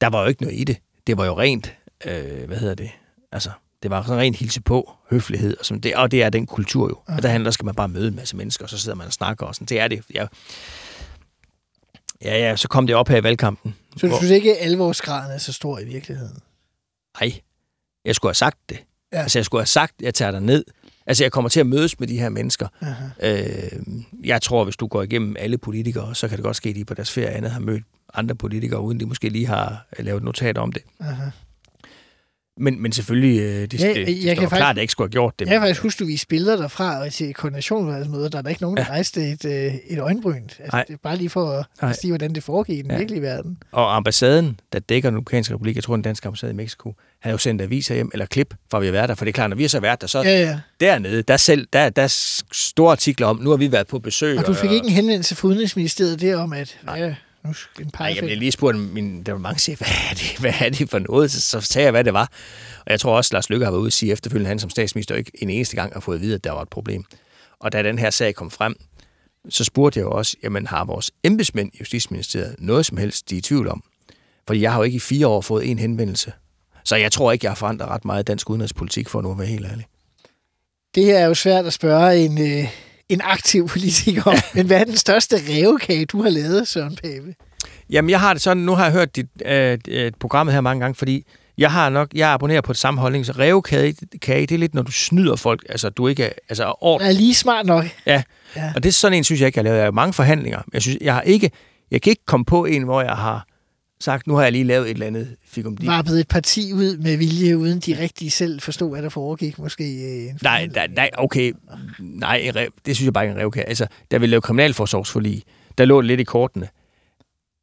[0.00, 0.76] der var jo ikke noget i det.
[1.06, 1.74] Det var jo rent,
[2.04, 2.90] øh, hvad hedder det,
[3.32, 3.50] altså,
[3.82, 6.88] det var sådan rent hilse på, høflighed, og, sådan, det, og det er den kultur
[6.88, 6.98] jo.
[7.16, 9.06] Og der handler, der skal man bare møde en masse mennesker, og så sidder man
[9.06, 10.02] og snakker, og sådan, det er det.
[10.14, 10.28] Jeg,
[12.22, 13.74] ja, ja, så kom det op her i valgkampen.
[13.96, 16.38] så du hvor- synes ikke, at alvorsgraden er så stor i virkeligheden?
[17.20, 17.40] Nej,
[18.04, 18.74] jeg skulle have sagt det.
[19.12, 19.16] Ja.
[19.16, 19.22] Ja.
[19.22, 20.64] Altså, jeg skulle have sagt, at jeg tager dig ned.
[21.08, 22.68] Altså, jeg kommer til at mødes med de her mennesker.
[22.80, 23.04] Aha.
[23.22, 23.80] Øh,
[24.24, 26.84] jeg tror, hvis du går igennem alle politikere, så kan det godt ske, at de
[26.84, 27.82] på deres ferie andet har mødt
[28.14, 30.82] andre politikere, uden de måske lige har øh, lavet notat om det.
[31.00, 31.30] Aha.
[32.60, 34.82] Men, men selvfølgelig, øh, det, Ja, det, jeg det kan står faktisk- klart, at jeg
[34.82, 35.46] ikke skulle have gjort det.
[35.46, 38.62] Jeg kan faktisk huske, at vi spillede derfra og til koordinationsvalgsmøder, der er der ikke
[38.62, 40.42] nogen, der rejste et, øh, et øjenbryn.
[40.42, 40.84] Altså, Nej.
[40.88, 41.90] det er bare lige for Nej.
[41.90, 42.96] at sige, hvordan det foregik i den Ja.
[42.98, 43.58] virkelige verden.
[43.72, 47.32] Og ambassaden, der dækker den amerikanske republik, jeg tror den danske ambassade i Mexico, havde
[47.34, 49.14] jo sendt aviser hjem, eller klip, fra vi har været der.
[49.14, 50.58] For det er klart, når vi har så været der, så Ja, ja.
[50.80, 54.38] dernede, der, selv, der, der er store artikler om, nu har vi været på besøg.
[54.38, 58.12] Og du fik ikke en henvendelse fra Udenrigsministeriet der om, at ja, nu en Nej,
[58.14, 60.90] jeg blev lige spurgt, min, der var mange, siger, hvad er, det, hvad er det
[60.90, 61.30] for noget?
[61.30, 62.32] Så, så sagde jeg, hvad det var.
[62.86, 65.14] Og jeg tror også, Lars Løkke har været ude og sige efterfølgende, han som statsminister
[65.14, 67.04] ikke en eneste gang har fået at vide, at der var et problem.
[67.58, 68.76] Og da den her sag kom frem,
[69.48, 73.34] så spurgte jeg jo også, jamen har vores embedsmænd i Justitsministeriet noget som helst, de
[73.34, 73.82] er i tvivl om?
[74.46, 76.32] Fordi jeg har jo ikke i fire år fået en henvendelse.
[76.84, 79.46] Så jeg tror ikke, jeg har forandret ret meget dansk udenrigspolitik, for nu at være
[79.46, 79.86] helt ærlig.
[80.94, 82.68] Det her er jo svært at spørge en, øh,
[83.08, 84.54] en aktiv politiker.
[84.56, 87.34] Men hvad er den største revkage, du har lavet, Søren Pape?
[87.90, 90.80] Jamen, jeg har det sådan, nu har jeg hørt dit, øh, øh, programmet her mange
[90.80, 91.24] gange, fordi
[91.58, 94.74] jeg har nok, jeg abonnerer på det samme holdning, så revkage, kage, det er lidt,
[94.74, 97.84] når du snyder folk, altså du ikke er, altså ord, Jeg er lige smart nok.
[98.06, 98.22] ja.
[98.56, 98.72] Ja.
[98.76, 99.76] Og det er sådan en, synes jeg ikke, jeg har lavet.
[99.78, 100.58] Jeg har mange forhandlinger.
[100.66, 101.50] men Jeg synes, jeg har ikke,
[101.90, 103.46] jeg kan ikke komme på en, hvor jeg har
[104.00, 105.86] sagt, nu har jeg lige lavet et eller andet fikumdi.
[105.86, 109.58] Varpet et parti ud med vilje, uden de rigtig selv forstod, hvad der foregik.
[109.58, 111.52] Måske øh, Nej, nej, nej, okay.
[111.98, 112.50] Nej,
[112.86, 113.68] det synes jeg bare ikke er en revkage.
[113.68, 115.42] Altså, da vi lavede kriminalforsorgsforlig,
[115.78, 116.68] der lå det lidt i kortene,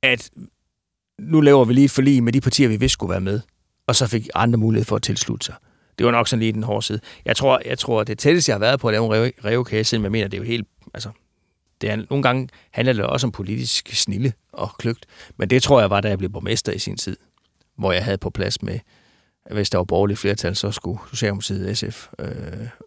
[0.03, 0.29] at
[1.19, 3.39] nu laver vi lige et forlig med de partier, vi vidste skulle være med,
[3.87, 5.55] og så fik andre mulighed for at tilslutte sig.
[5.97, 6.99] Det var nok sådan lige den hårde side.
[7.25, 9.83] Jeg tror, jeg tror det tætteste, jeg har været på at lave en rev- revkage,
[9.83, 10.67] selvom jeg mener, det er jo helt...
[10.93, 11.09] Altså,
[11.81, 15.05] det er, nogle gange handler det også om politisk snille og kløgt,
[15.37, 17.17] men det tror jeg var, da jeg blev borgmester i sin tid,
[17.77, 18.79] hvor jeg havde på plads med,
[19.51, 22.27] hvis der var borgerligt flertal, så skulle Socialdemokratiet, SF øh,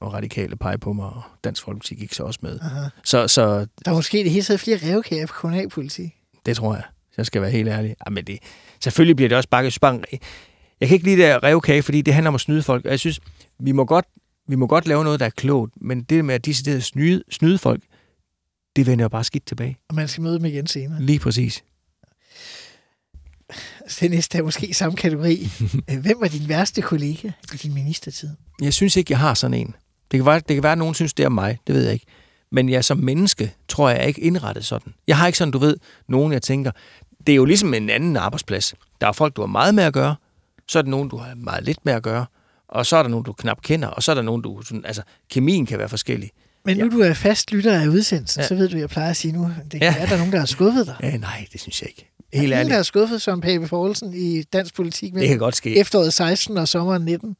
[0.01, 2.59] og Radikale pege på mig, og Dansk Folkeparti gik så også med.
[2.63, 2.89] Aha.
[3.05, 3.43] Så, så
[3.85, 6.11] Der er måske det hele taget flere revkager på kommunalpolitik.
[6.47, 6.83] det tror jeg,
[7.17, 7.97] jeg skal være helt ærlig.
[8.07, 8.39] Ja, men det,
[8.81, 9.79] selvfølgelig bliver det også bakket.
[9.81, 10.01] Bare,
[10.81, 12.85] jeg kan ikke lide det der revkage, fordi det handler om at snyde folk.
[12.85, 13.21] Og jeg synes,
[13.61, 14.07] vi må godt,
[14.49, 17.59] vi må godt lave noget, der er klogt, men det med at decideret snyde, snyde
[17.59, 17.83] folk,
[18.79, 19.79] det vender jo bare skidt tilbage.
[19.89, 21.03] Og man skal møde dem igen senere.
[21.03, 21.65] Lige præcis.
[23.89, 25.49] Så det næste er måske i samme kategori.
[25.91, 28.29] Øh, Hvem var din værste kollega i din ministertid?
[28.63, 29.75] Jeg synes ikke, jeg har sådan en.
[30.11, 31.59] Det kan være, det kan være at nogen synes, det er mig.
[31.67, 32.07] Det ved jeg ikke.
[32.53, 34.95] Men jeg som menneske, tror jeg er ikke indrettet sådan.
[35.07, 35.77] Jeg har ikke sådan, du ved,
[36.09, 36.71] nogen, jeg tænker,
[37.27, 38.75] det er jo ligesom en anden arbejdsplads.
[39.01, 40.17] Der er folk, du har meget med at gøre,
[40.69, 42.27] så er der nogen, du har meget lidt med at gøre,
[42.69, 44.63] og så er der nogen, du knap kender, og så er der nogen, du...
[44.63, 46.31] Sådan, altså, kemien kan være forskellig.
[46.65, 46.91] Men nu Ja.
[46.91, 48.47] du er fast lytter af udsendelsen, Ja.
[48.47, 49.93] så ved du, jeg plejer at sige nu, det kan Ja.
[49.95, 50.97] være, at der er nogen, der har skuffet dig.
[51.03, 52.01] Ja, nej, det synes jeg ikke.
[52.33, 52.75] Helt Helt Ingen, der ærligt.
[52.75, 56.69] har skuffet Søren Pape Poulsen i dansk politik Det kan godt ske, efteråret 16 og
[56.69, 57.37] sommeren 19.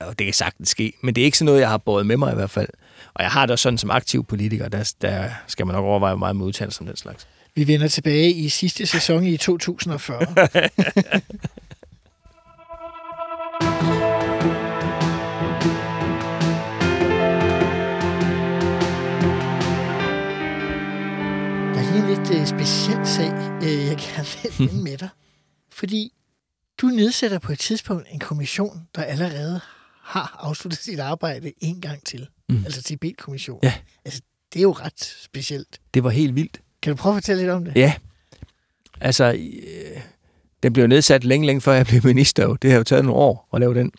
[0.00, 2.16] og det kan sagtens ske, men det er ikke sådan noget, jeg har båret med
[2.16, 2.68] mig i hvert fald.
[3.14, 6.16] Og jeg har det også sådan som aktiv politiker, der, der skal man nok overveje
[6.16, 7.26] meget med udtalelser som den slags.
[7.54, 10.26] Vi vender tilbage i sidste sæson i 2040.
[22.16, 23.32] lidt øh, speciel sag,
[23.62, 25.08] øh, jeg gerne vil vende med dig.
[25.72, 26.12] Fordi
[26.80, 29.60] du nedsætter på et tidspunkt en kommission, der allerede
[30.02, 32.26] har afsluttet sit arbejde en gang til.
[32.48, 32.62] Mm.
[32.64, 33.60] Altså Tibet-kommissionen.
[33.62, 33.74] Ja.
[34.04, 34.20] Altså,
[34.52, 35.80] det er jo ret specielt.
[35.94, 36.60] Det var helt vildt.
[36.82, 37.76] Kan du prøve at fortælle lidt om det?
[37.76, 37.94] Ja.
[39.00, 40.00] Altså, øh,
[40.62, 42.56] den blev nedsat længe, længe før jeg blev minister.
[42.56, 43.92] Det har jo taget nogle år at lave den.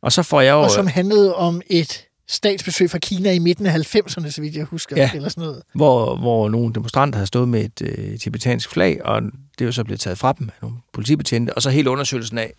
[0.00, 0.60] Og så får jeg jo...
[0.60, 4.64] Og som handlede om et statsbesøg fra Kina i midten af 90'erne, så vidt jeg
[4.64, 5.10] husker, Ja.
[5.14, 5.62] eller sådan noget.
[5.74, 9.72] hvor, hvor nogle demonstranter har stået med et øh, tibetansk flag, og det er jo
[9.72, 12.52] så blevet taget fra dem af nogle politibetjente, og så hele undersøgelsen af,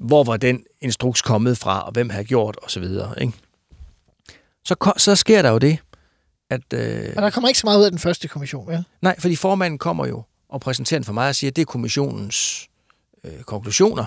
[0.00, 3.22] hvor var den instruks kommet fra, og hvem havde gjort, og så videre.
[3.22, 3.32] Ikke?
[4.64, 5.78] Så, så sker der jo det,
[6.50, 6.72] at...
[6.74, 8.84] Øh, Og der kommer ikke så meget ud af den første kommission, vel?
[9.02, 11.66] nej, fordi formanden kommer jo og præsenterer den for mig og siger, at det er
[11.66, 12.68] kommissionens
[13.24, 14.04] øh, konklusioner,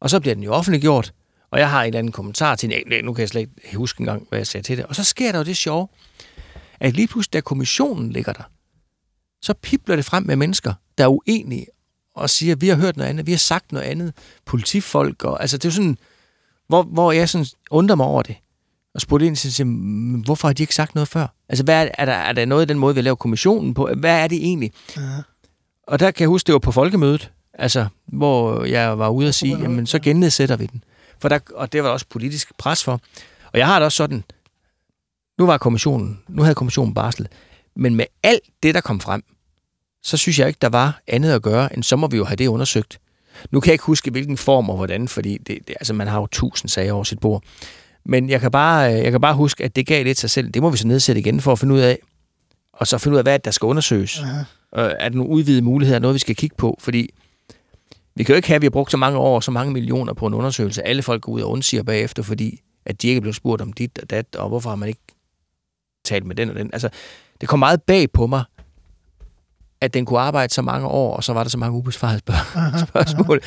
[0.00, 1.12] og så bliver den jo offentliggjort,
[1.50, 2.68] og jeg har en eller anden kommentar til.
[2.68, 4.86] Nej, Nu kan jeg slet ikke huske engang, hvad jeg sagde til det.
[4.86, 5.88] Og så sker der jo det sjove,
[6.80, 8.42] at lige pludselig, da kommissionen ligger der,
[9.42, 11.66] så pipler det frem med mennesker, der er uenige,
[12.14, 14.12] og siger, vi har hørt noget andet, vi har sagt noget andet,
[14.46, 15.98] politifolk, og altså det er jo sådan,
[16.68, 18.36] hvor, hvor jeg sådan undrer mig over det,
[18.94, 21.26] og spurgte ind til, siger, "Men hvorfor har de ikke sagt noget før?
[21.48, 23.88] Altså, hvad er, er, der, er der noget i den måde, vi laver kommissionen på?
[23.96, 24.72] Hvad er det egentlig?
[24.96, 25.02] Ja.
[25.86, 29.34] Og der kan jeg huske, det var på folkemødet, altså, hvor jeg var ude og
[29.34, 30.84] sige, jamen så gennedsætter vi den.
[31.18, 33.00] For der, og det var der også politisk pres for.
[33.52, 34.24] Og jeg har det også sådan,
[35.38, 37.28] nu var kommissionen, nu havde kommissionen barslet,
[37.76, 39.22] men med alt det, der kom frem,
[40.02, 42.36] så synes jeg ikke, der var andet at gøre, end så må vi jo have
[42.36, 42.98] det undersøgt.
[43.50, 46.20] Nu kan jeg ikke huske, hvilken form og hvordan, fordi det, det, altså, man har
[46.20, 47.42] jo tusind sager over sit bord.
[48.04, 50.50] Men jeg kan, bare, jeg kan bare huske, at det gav lidt sig selv.
[50.50, 51.98] Det må vi så nedsætte igen for at finde ud af,
[52.72, 54.20] og så finde ud af, hvad er der skal undersøges.
[54.76, 56.76] Øh, er der nogle udvidede muligheder, noget vi skal kigge på?
[56.80, 57.10] Fordi
[58.16, 59.72] Vi kan jo ikke have, at vi har brugt så mange år og så mange
[59.72, 60.86] millioner på en undersøgelse.
[60.86, 63.98] Alle folk går ud og undsiger bagefter, fordi at de ikke blev spurgt om dit
[64.02, 65.00] og dat, og hvorfor har man ikke
[66.04, 66.70] talt med den og den.
[66.72, 66.88] Altså,
[67.40, 68.44] det kom meget bag på mig,
[69.80, 72.78] at den kunne arbejde så mange år, og så var der så mange ubesvarede spørg-
[72.88, 73.40] spørgsmål.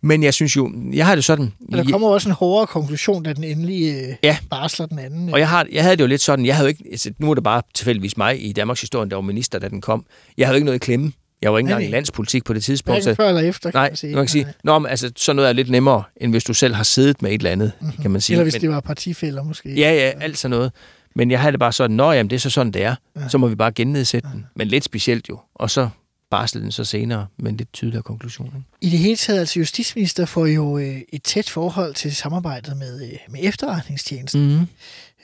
[0.00, 1.52] Men jeg synes jo, jeg har det sådan...
[1.60, 4.36] Men der kommer også en hårdere konklusion, da den endelig øh, Ja.
[4.50, 5.28] barsler den anden.
[5.32, 7.30] Og jeg, har, jeg havde det jo lidt sådan, jeg havde jo ikke, altså, nu
[7.30, 10.06] er det bare tilfældigvis mig i Danmarks historie, der var minister, da den kom.
[10.36, 11.12] Jeg havde jo ikke noget i klemme.
[11.42, 13.04] Jeg var ikke engang i landspolitik på det tidspunkt.
[13.04, 14.14] Hverken Så, før eller efter, kan nej, man sige.
[14.14, 16.74] man kan sige, Nå, men, altså, sådan noget er lidt nemmere, end hvis du selv
[16.74, 18.02] har siddet med et eller andet, mm-hmm.
[18.02, 18.34] kan man sige.
[18.34, 19.74] Eller hvis men, det var partifælder måske.
[19.74, 20.72] Ja, ja, alt sådan noget.
[21.14, 22.94] Men jeg havde det bare sådan, nå jamen, det er så sådan, det er.
[23.16, 23.28] Ja.
[23.28, 24.46] Så må vi bare gennedsætte den.
[24.54, 25.40] Men lidt specielt jo.
[25.54, 25.88] Og så
[26.30, 28.46] barslede den så senere, med en lidt tydeligere konklusion.
[28.46, 28.58] Ikke?
[28.80, 33.02] I det hele taget, altså justitsminister får jo øh, et tæt forhold til samarbejdet med,
[33.02, 34.48] øh, med efterretningstjenesten.
[34.48, 34.66] Mm-hmm.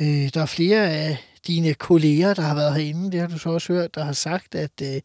[0.01, 3.51] Øh, der er flere af dine kolleger, der har været herinde, det har du så
[3.51, 5.03] også hørt, der har sagt, at, øh, at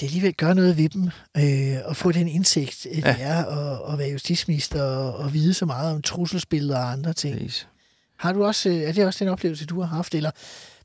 [0.00, 1.02] det alligevel gør noget ved dem
[1.36, 3.16] øh, at få den indsigt, øh, det Ja.
[3.18, 7.36] er at, at være justitsminister og, og vide så meget om trusselsbilleder og andre ting.
[7.36, 7.68] Præcis.
[8.16, 10.30] Har du også, øh, er det også den oplevelse, du har haft, eller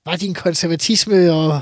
[0.06, 1.62] var din konservatisme og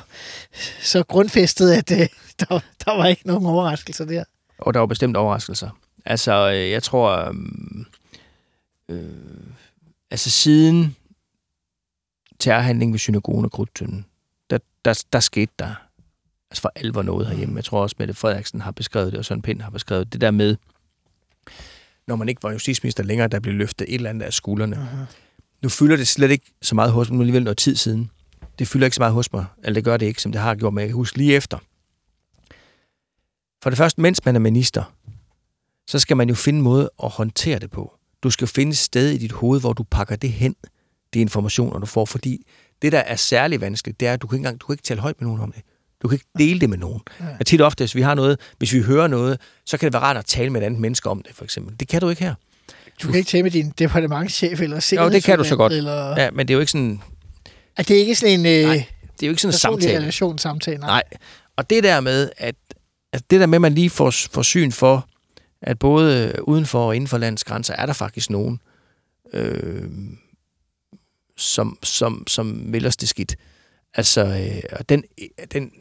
[0.81, 2.07] så grundfæstet, at øh,
[2.39, 4.23] der, der var ikke nogen overraskelser der?
[4.57, 5.69] Og der var bestemt overraskelser.
[6.05, 7.15] Altså, øh, jeg tror...
[7.27, 7.85] øhm,
[8.91, 9.09] Øh,
[10.11, 10.95] altså, siden
[12.39, 14.05] terrorhandlingen ved synagogen og Krudtønden,
[14.49, 15.75] der, der, der skete der
[16.51, 17.55] altså for alvor noget herhjemme.
[17.55, 20.31] Jeg tror også, Mette Frederiksen har beskrevet det, og Søren Pind har beskrevet det der
[20.31, 20.55] med,
[22.07, 24.75] når man ikke var justitsminister længere, der blev løftet et eller andet af skuldrene.
[24.75, 25.15] Uh-huh.
[25.61, 28.11] Nu fylder det slet ikke så meget hos mig, nu alligevel noget tid siden.
[28.59, 30.55] Det fylder ikke så meget hos mig, eller det gør det ikke, som det har
[30.55, 31.57] gjort, men jeg kan huske lige efter.
[33.63, 34.83] For det første, mens man er minister,
[35.87, 37.93] så skal man jo finde en måde at håndtere det på.
[38.23, 40.55] Du skal finde et sted i dit hoved, hvor du pakker det hen,
[41.13, 42.47] de informationer, du får, fordi
[42.81, 44.83] det, der er særlig vanskeligt, det er, at du kan ikke engang du kan ikke
[44.83, 45.61] tale højt med nogen om det.
[46.01, 47.01] Du kan ikke dele det med nogen.
[47.39, 49.93] Og tit og ofte, hvis vi har noget, hvis vi hører noget, så kan det
[49.93, 51.75] være rart at tale med et andet menneske om det, for eksempel.
[51.79, 52.35] Det kan du ikke her.
[53.03, 55.73] Du kan ikke tale med din departementchef eller Jo, det kan du så godt.
[55.73, 56.21] Eller...
[56.21, 57.01] Ja, men det er jo ikke sådan,
[57.77, 58.85] Er det ikke sådan en øh, Nej,
[59.19, 59.97] det er jo ikke sådan en samtale.
[59.97, 60.77] relationssamtale?
[60.77, 60.87] Nej.
[60.89, 61.03] Nej.
[61.55, 62.55] Og det der med, at,
[63.13, 65.07] at det der med, at man lige får, får syn for,
[65.61, 68.59] at både uden for og inden for landets grænser, er der faktisk nogen,
[69.33, 69.83] øh,
[71.37, 73.35] som, som, som vil os det skidt.
[73.93, 75.03] Altså, øh, og den,
[75.53, 75.71] den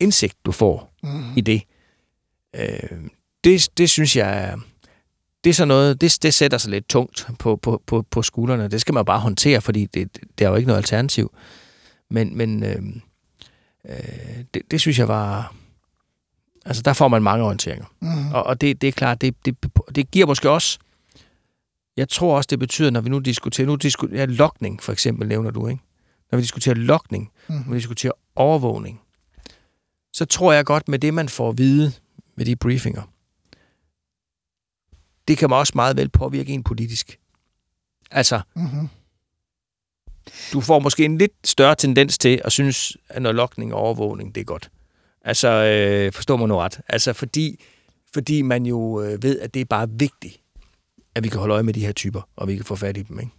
[0.00, 1.36] indsigt, du får Mm.
[1.36, 1.62] i det,
[2.56, 3.00] øh,
[3.44, 4.58] det, det synes jeg
[5.44, 8.68] det er sådan noget, det, det sætter sig lidt tungt på, på, på, på skuldrene.
[8.68, 11.34] Det skal man bare håndtere, fordi det, det er jo ikke noget alternativ.
[12.10, 12.82] Men, men øh,
[13.88, 15.54] øh, det, det synes jeg var...
[16.64, 17.86] Altså, der får man mange orienteringer.
[18.00, 18.32] Mm.
[18.32, 19.56] Og, og det, det er klart, det, det,
[19.94, 20.78] det giver måske også...
[21.96, 23.66] Jeg tror også, det betyder, når vi nu diskuterer...
[23.66, 25.82] Nu diskuterer ja, lokning, for eksempel, nævner du, ikke?
[26.32, 27.58] Når vi diskuterer lokning, Mhm.
[27.58, 29.00] når vi diskuterer overvågning,
[30.12, 31.92] så tror jeg godt med det, man får at vide
[32.36, 33.02] med de briefinger,
[35.28, 37.18] det kan man også meget vel påvirke en politisk.
[38.10, 38.88] Altså, Mm-hmm.
[40.52, 44.34] du får måske en lidt større tendens til at synes, at noget lokning og overvågning,
[44.34, 44.70] det er godt.
[45.24, 46.80] Altså, øh, forstår man nu ret.
[46.88, 47.64] Altså, fordi,
[48.14, 50.40] fordi man jo øh, ved, at det er bare vigtigt,
[51.14, 53.02] at vi kan holde øje med de her typer, og vi kan få fat i
[53.02, 53.32] dem, ikke?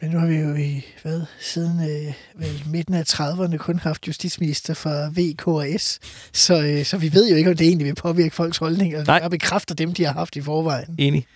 [0.00, 4.06] Men nu har vi jo i, hvad, siden øh, vel, midten af 30'erne kun haft
[4.06, 5.98] justitsminister fra VK og S,
[6.32, 9.04] så, øh, så vi ved jo ikke, om det egentlig vil påvirke folks holdninger.
[9.04, 9.14] Nej.
[9.14, 10.94] Det bare bekræfter dem, de har haft i forvejen.
[10.98, 11.26] Enig.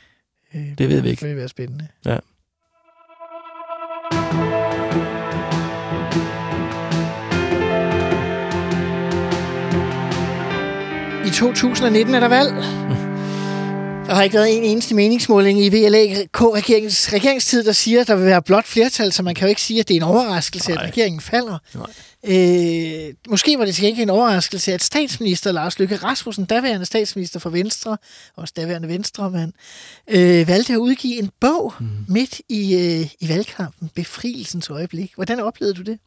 [0.54, 1.20] Øh, Det ved vi ikke.
[1.20, 1.88] Det vil være spændende.
[2.04, 2.18] Ja.
[11.26, 12.54] I 2019 er der valg.
[14.10, 18.26] Der har ikke været en eneste meningsmåling i VLAK-regeringens regeringstid, der siger, at der vil
[18.26, 20.82] være blot flertal, så man kan jo ikke sige, at det er en overraskelse, Nej.
[20.82, 21.58] at regeringen falder.
[21.74, 21.86] Nej.
[22.24, 27.40] Øh, måske var det til gengæld en overraskelse, at statsminister Lars Løkke Rasmussen, daværende statsminister
[27.40, 27.96] for Venstre,
[28.36, 29.52] også daværende venstremand,
[30.08, 31.86] øh, valgte at udgive en bog mm.
[32.08, 35.12] midt i, øh, i valgkampen, Befrielsens øjeblik.
[35.14, 35.98] Hvordan oplevede du det?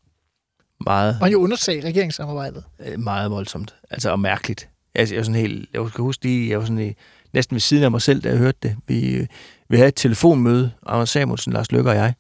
[0.86, 2.64] Meget, Og jo undersag regeringssamarbejdet.
[2.86, 3.76] øh, meget voldsomt.
[3.90, 4.70] Altså, og mærkeligt.
[4.96, 6.94] Jeg, jeg, var sådan helt, jeg kan huske lige, jeg var sådan i,
[7.34, 8.76] næsten ved siden af mig selv, da jeg hørte det.
[8.88, 9.28] Vi, øh,
[9.70, 12.14] vi havde et telefonmøde, Anders Samuelsen, Lars Løkke og jeg.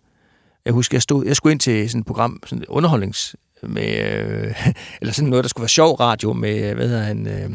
[0.66, 3.97] Jeg husker, jeg, stod, jeg skulle ind til sådan et program, sådan et underholdnings, med,
[3.97, 4.68] øh,
[5.01, 7.49] eller sådan noget, der skulle være sjov radio med, hvad hedder han, øh,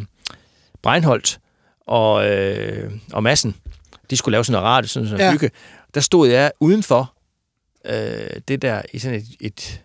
[0.82, 1.40] Breinholt
[1.86, 3.54] og, øh, og Massen.
[4.10, 5.32] De skulle lave sådan noget radio, sådan noget Ja.
[5.32, 5.50] hygge.
[5.94, 7.12] Der stod jeg udenfor
[7.86, 9.82] øh, det der, i sådan et, et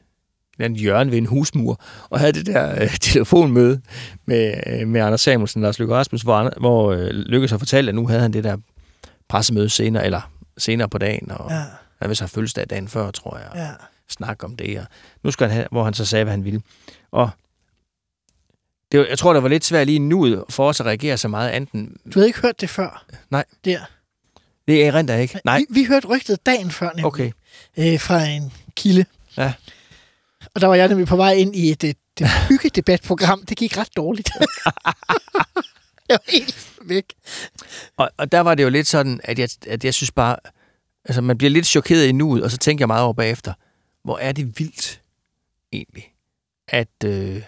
[0.60, 3.82] andet hjørne ved en husmur, og havde det der øh, telefonmøde
[4.26, 7.90] med, øh, med Anders Samuelsen og Lars Løkke Rasmussen, hvor, hvor øh, Løkke så fortalte,
[7.90, 8.58] at nu havde han det der
[9.30, 11.64] pressemøde senere, eller senere på dagen, og Ja,
[12.02, 13.70] han vil så have fødselsdag dagen før, tror jeg, og ja.
[14.10, 14.86] snakke om det, og
[15.24, 16.62] nu skal han have, hvor han så sagde, hvad han ville.
[17.12, 17.30] Og
[18.92, 21.28] det, var- jeg tror, det var lidt svært lige nu for os at reagere så
[21.28, 21.98] meget anden.
[22.06, 23.06] Du havde ikke hørt det før?
[23.30, 23.46] Nej.
[23.66, 23.78] Der.
[24.68, 25.40] Det er rent ikke.
[25.46, 27.32] Nej, Vi, vi hørte rygtet dagen før, nemlig, okay.
[27.78, 29.06] øh, fra en kilde.
[29.38, 29.54] Ja.
[30.56, 31.98] Og der var jeg nemlig på vej ind i et, et,
[32.50, 33.46] hyggedebatprogram.
[33.46, 34.30] Det gik ret dårligt.
[36.10, 37.14] jeg var helt væk.
[37.98, 40.36] Og, og der var det jo lidt sådan, at jeg, at jeg synes bare,
[41.06, 43.54] altså man bliver lidt chokeret i nuet, og så tænker jeg meget over bagefter,
[44.04, 45.02] hvor er det vildt
[45.72, 46.14] egentlig,
[46.68, 47.42] at øh,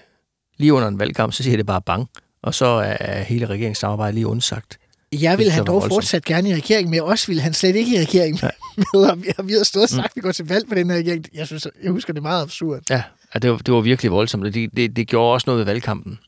[0.58, 2.10] lige under en valgkamp, så siger det bare bang,
[2.42, 2.66] og så
[3.00, 4.80] er hele regeringssamarbejdet lige undsagt.
[5.22, 5.94] Jeg Det han dog voldsomt.
[5.94, 8.40] fortsat gerne i regering med os, ville han slet ikke i regering
[8.78, 9.02] med.
[9.38, 11.26] Og vi- har stået og sagt, at vi går til valg på den her regering.
[11.34, 12.82] Jeg, synes, jeg husker det meget absurd.
[12.90, 13.04] Ja,
[13.34, 15.66] og det var, det var virkelig voldsomt, og det, det, det gjorde også noget ved
[15.66, 16.20] valgkampen.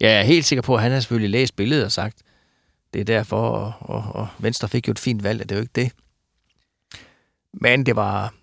[0.00, 2.18] Jeg er helt sikker på, at han har selvfølgelig læst billedet og sagt,
[2.94, 5.58] det er derfor, og, og, og Venstre fik jo et fint valg, og det er
[5.58, 5.90] jo ikke det.
[7.52, 8.34] Men det var,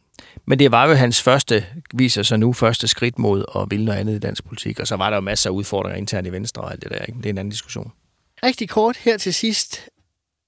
[0.48, 4.00] men det var jo hans første, viser sig nu, første skridt mod at ville noget
[4.00, 6.62] andet i dansk politik, og så var der jo masser af udfordringer internt i Venstre
[6.62, 7.18] og alt det der, ikke?
[7.18, 7.92] Det er en anden diskussion.
[8.44, 9.82] Rigtig kort her til sidst.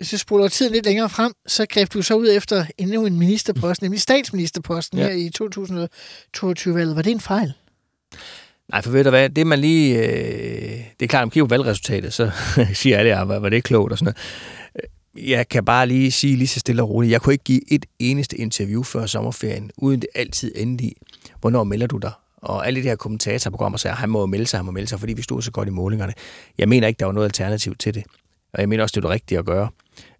[0.03, 3.19] Hvis jeg spoler tiden lidt længere frem, så greb du så ud efter endnu en
[3.19, 5.03] ministerpost, nemlig statsministerposten Ja.
[5.03, 6.95] her i 2022-valget.
[6.95, 7.53] Var det en fejl?
[8.69, 9.97] Nej, for ved du hvad, det man lige...
[9.97, 12.31] Øh, det er klart, at man kigger på valgresultatet, så
[12.73, 14.13] siger alle, ja, var, det klogt og sådan
[15.15, 15.27] noget.
[15.27, 17.85] Jeg kan bare lige sige lige så stille og roligt, jeg kunne ikke give et
[17.99, 20.97] eneste interview før sommerferien, uden det altid endte i,
[21.41, 22.11] hvornår melder du dig?
[22.37, 24.99] Og alle de her kommentatorprogrammer sagde, at han må melde sig, han må melde sig,
[24.99, 26.13] fordi vi stod så godt i målingerne.
[26.57, 28.03] Jeg mener ikke, der var noget alternativ til det.
[28.53, 29.69] Og jeg mener også, det var det rigtige at gøre.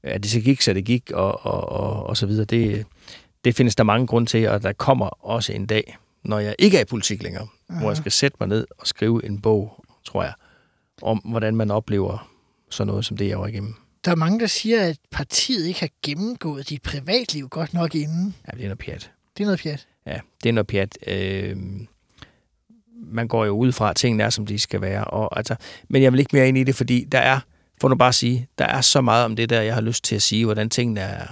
[0.03, 2.45] At det så gik, så det gik, og, og, og, og så videre.
[2.45, 2.85] Det,
[3.43, 6.77] det findes der mange grunde til, og der kommer også en dag, når jeg ikke
[6.77, 7.79] er i politik længere, Aha.
[7.79, 10.33] hvor jeg skal sætte mig ned og skrive en bog, tror jeg,
[11.01, 12.29] om hvordan man oplever
[12.69, 13.75] sådan noget som det, jeg var igennem.
[14.05, 18.35] Der er mange, der siger, at partiet ikke har gennemgået dit privatliv godt nok inden.
[18.47, 19.11] Ja, det er noget pjat.
[19.37, 19.87] Det er noget pjat.
[20.05, 20.97] Ja, det er noget pjat.
[21.07, 21.57] Øh,
[23.05, 25.03] man går jo ud fra, at tingene er, som de skal være.
[25.03, 25.55] Og, altså,
[25.87, 27.39] men jeg vil ikke mere ind i det, fordi der er,
[27.81, 30.03] for nu bare at sige, der er så meget om det der, jeg har lyst
[30.03, 31.25] til at sige, hvordan tingene er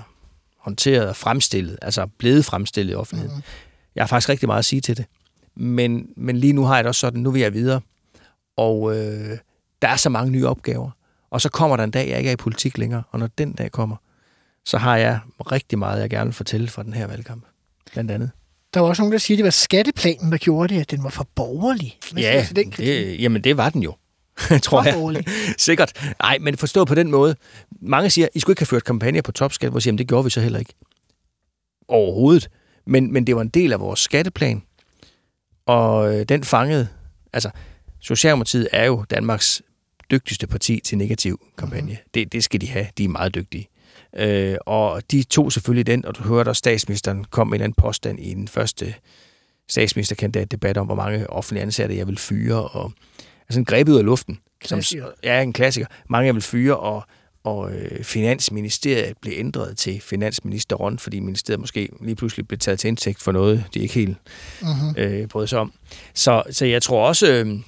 [0.57, 3.37] håndteret og fremstillet, altså blevet fremstillet i offentligheden.
[3.37, 3.43] Mm.
[3.95, 5.05] Jeg har faktisk rigtig meget at sige til det.
[5.55, 7.81] Men, men lige nu har jeg det også sådan, nu vil jeg videre.
[8.57, 9.37] Og øh,
[9.81, 10.89] der er så mange nye opgaver.
[11.29, 13.03] Og så kommer der en dag, jeg ikke er i politik længere.
[13.11, 13.95] Og når den dag kommer,
[14.65, 15.19] så har jeg
[15.51, 17.43] rigtig meget, jeg gerne vil fortælle fra den her valgkamp.
[17.93, 18.31] Blandt andet.
[18.73, 21.03] Der var også nogen, der siger, at det var skatteplanen, der gjorde det, at den
[21.03, 21.97] var for borgerlig.
[22.11, 22.87] Hvad Ja, til den kritik?
[22.87, 23.95] det, jamen det var den jo,
[24.63, 25.23] tror jeg.
[25.57, 26.13] Sikkert.
[26.21, 27.35] Nej, men forstå på den måde.
[27.81, 30.23] Mange siger, I skulle ikke have ført kampagne på topskat, hvor siger, jamen, det gjorde
[30.23, 30.73] vi så heller ikke.
[31.87, 32.49] Overhovedet.
[32.85, 34.63] Men, men det var en del af vores skatteplan,
[35.65, 36.87] og øh, den fangede,
[37.33, 37.49] altså
[37.99, 39.61] Socialdemokratiet er jo Danmarks
[40.11, 41.91] dygtigste parti til negativ kampagne.
[41.91, 42.09] Mm.
[42.13, 42.87] Det, det skal de have.
[42.97, 43.67] De er meget dygtige.
[44.15, 47.75] Øh, og de tog selvfølgelig den, og du hørte også, statsministeren kom med en anden
[47.77, 48.95] påstand i den første
[49.69, 52.91] statsministerkandidat-debat om, hvor mange offentlige ansatte jeg vil fyre, og
[53.59, 54.39] en grebet ud af luften.
[54.61, 55.03] Klassiker.
[55.03, 55.87] Som, ja, en klassiker.
[56.09, 57.03] Mange jeg vil fyre, og,
[57.43, 62.87] og øh, Finansministeriet blev ændret til Finansministeren, fordi ministeriet måske lige pludselig blev taget til
[62.87, 64.17] indtægt for noget, de ikke helt
[64.61, 64.95] Mm-hmm.
[64.97, 65.73] øh, brød sig om.
[66.13, 67.59] Så, så jeg tror også, øh,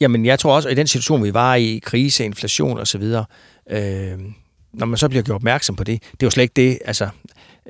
[0.00, 3.02] jamen jeg tror også, at i den situation, vi var i, krise, inflation osv.,
[3.70, 4.18] øh,
[4.72, 7.08] når man så bliver gjort opmærksom på det, det er jo slet ikke det, altså,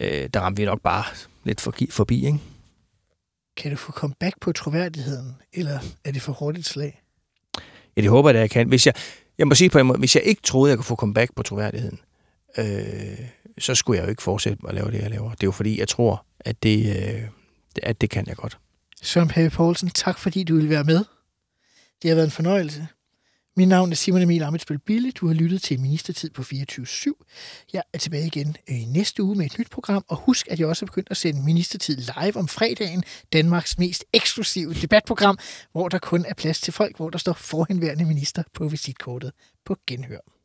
[0.01, 1.05] øh, der ramte vi nok bare
[1.45, 1.61] lidt
[1.91, 2.39] forbi ikke?
[3.57, 7.03] Kan du få comeback på troværdigheden, eller er det for hurtigt slag?
[7.97, 8.69] Ja, det håber jeg, at jeg kan.
[8.69, 8.95] Hvis jeg,
[9.39, 11.43] jeg må sige på en måde, hvis jeg ikke troede, jeg kunne få comeback på
[11.43, 11.99] troværdigheden,
[12.59, 13.19] øh,
[13.59, 15.31] så skulle jeg jo ikke fortsætte med at lave det, jeg laver.
[15.31, 17.23] Det er jo fordi, jeg tror, at det, øh,
[17.83, 18.59] at det kan jeg godt.
[19.03, 21.05] Søren Pape Poulsen, tak fordi du ville være med.
[22.03, 22.89] Det har været en fornøjelse.
[23.59, 25.11] Mit navn er Simon Emil Amitsbøl Bille.
[25.11, 27.13] Du har lyttet til Ministertid på 24.7.
[27.73, 30.61] Jeg er tilbage igen øh, i næste uge med et nyt program, og husk, at
[30.61, 35.39] jeg også er begyndt at sende Ministertid live om fredagen, Danmarks mest eksklusive debatprogram,
[35.73, 39.33] hvor der kun er plads til folk, hvor der står forhenværende minister på visitkortet
[39.65, 40.36] på genhør.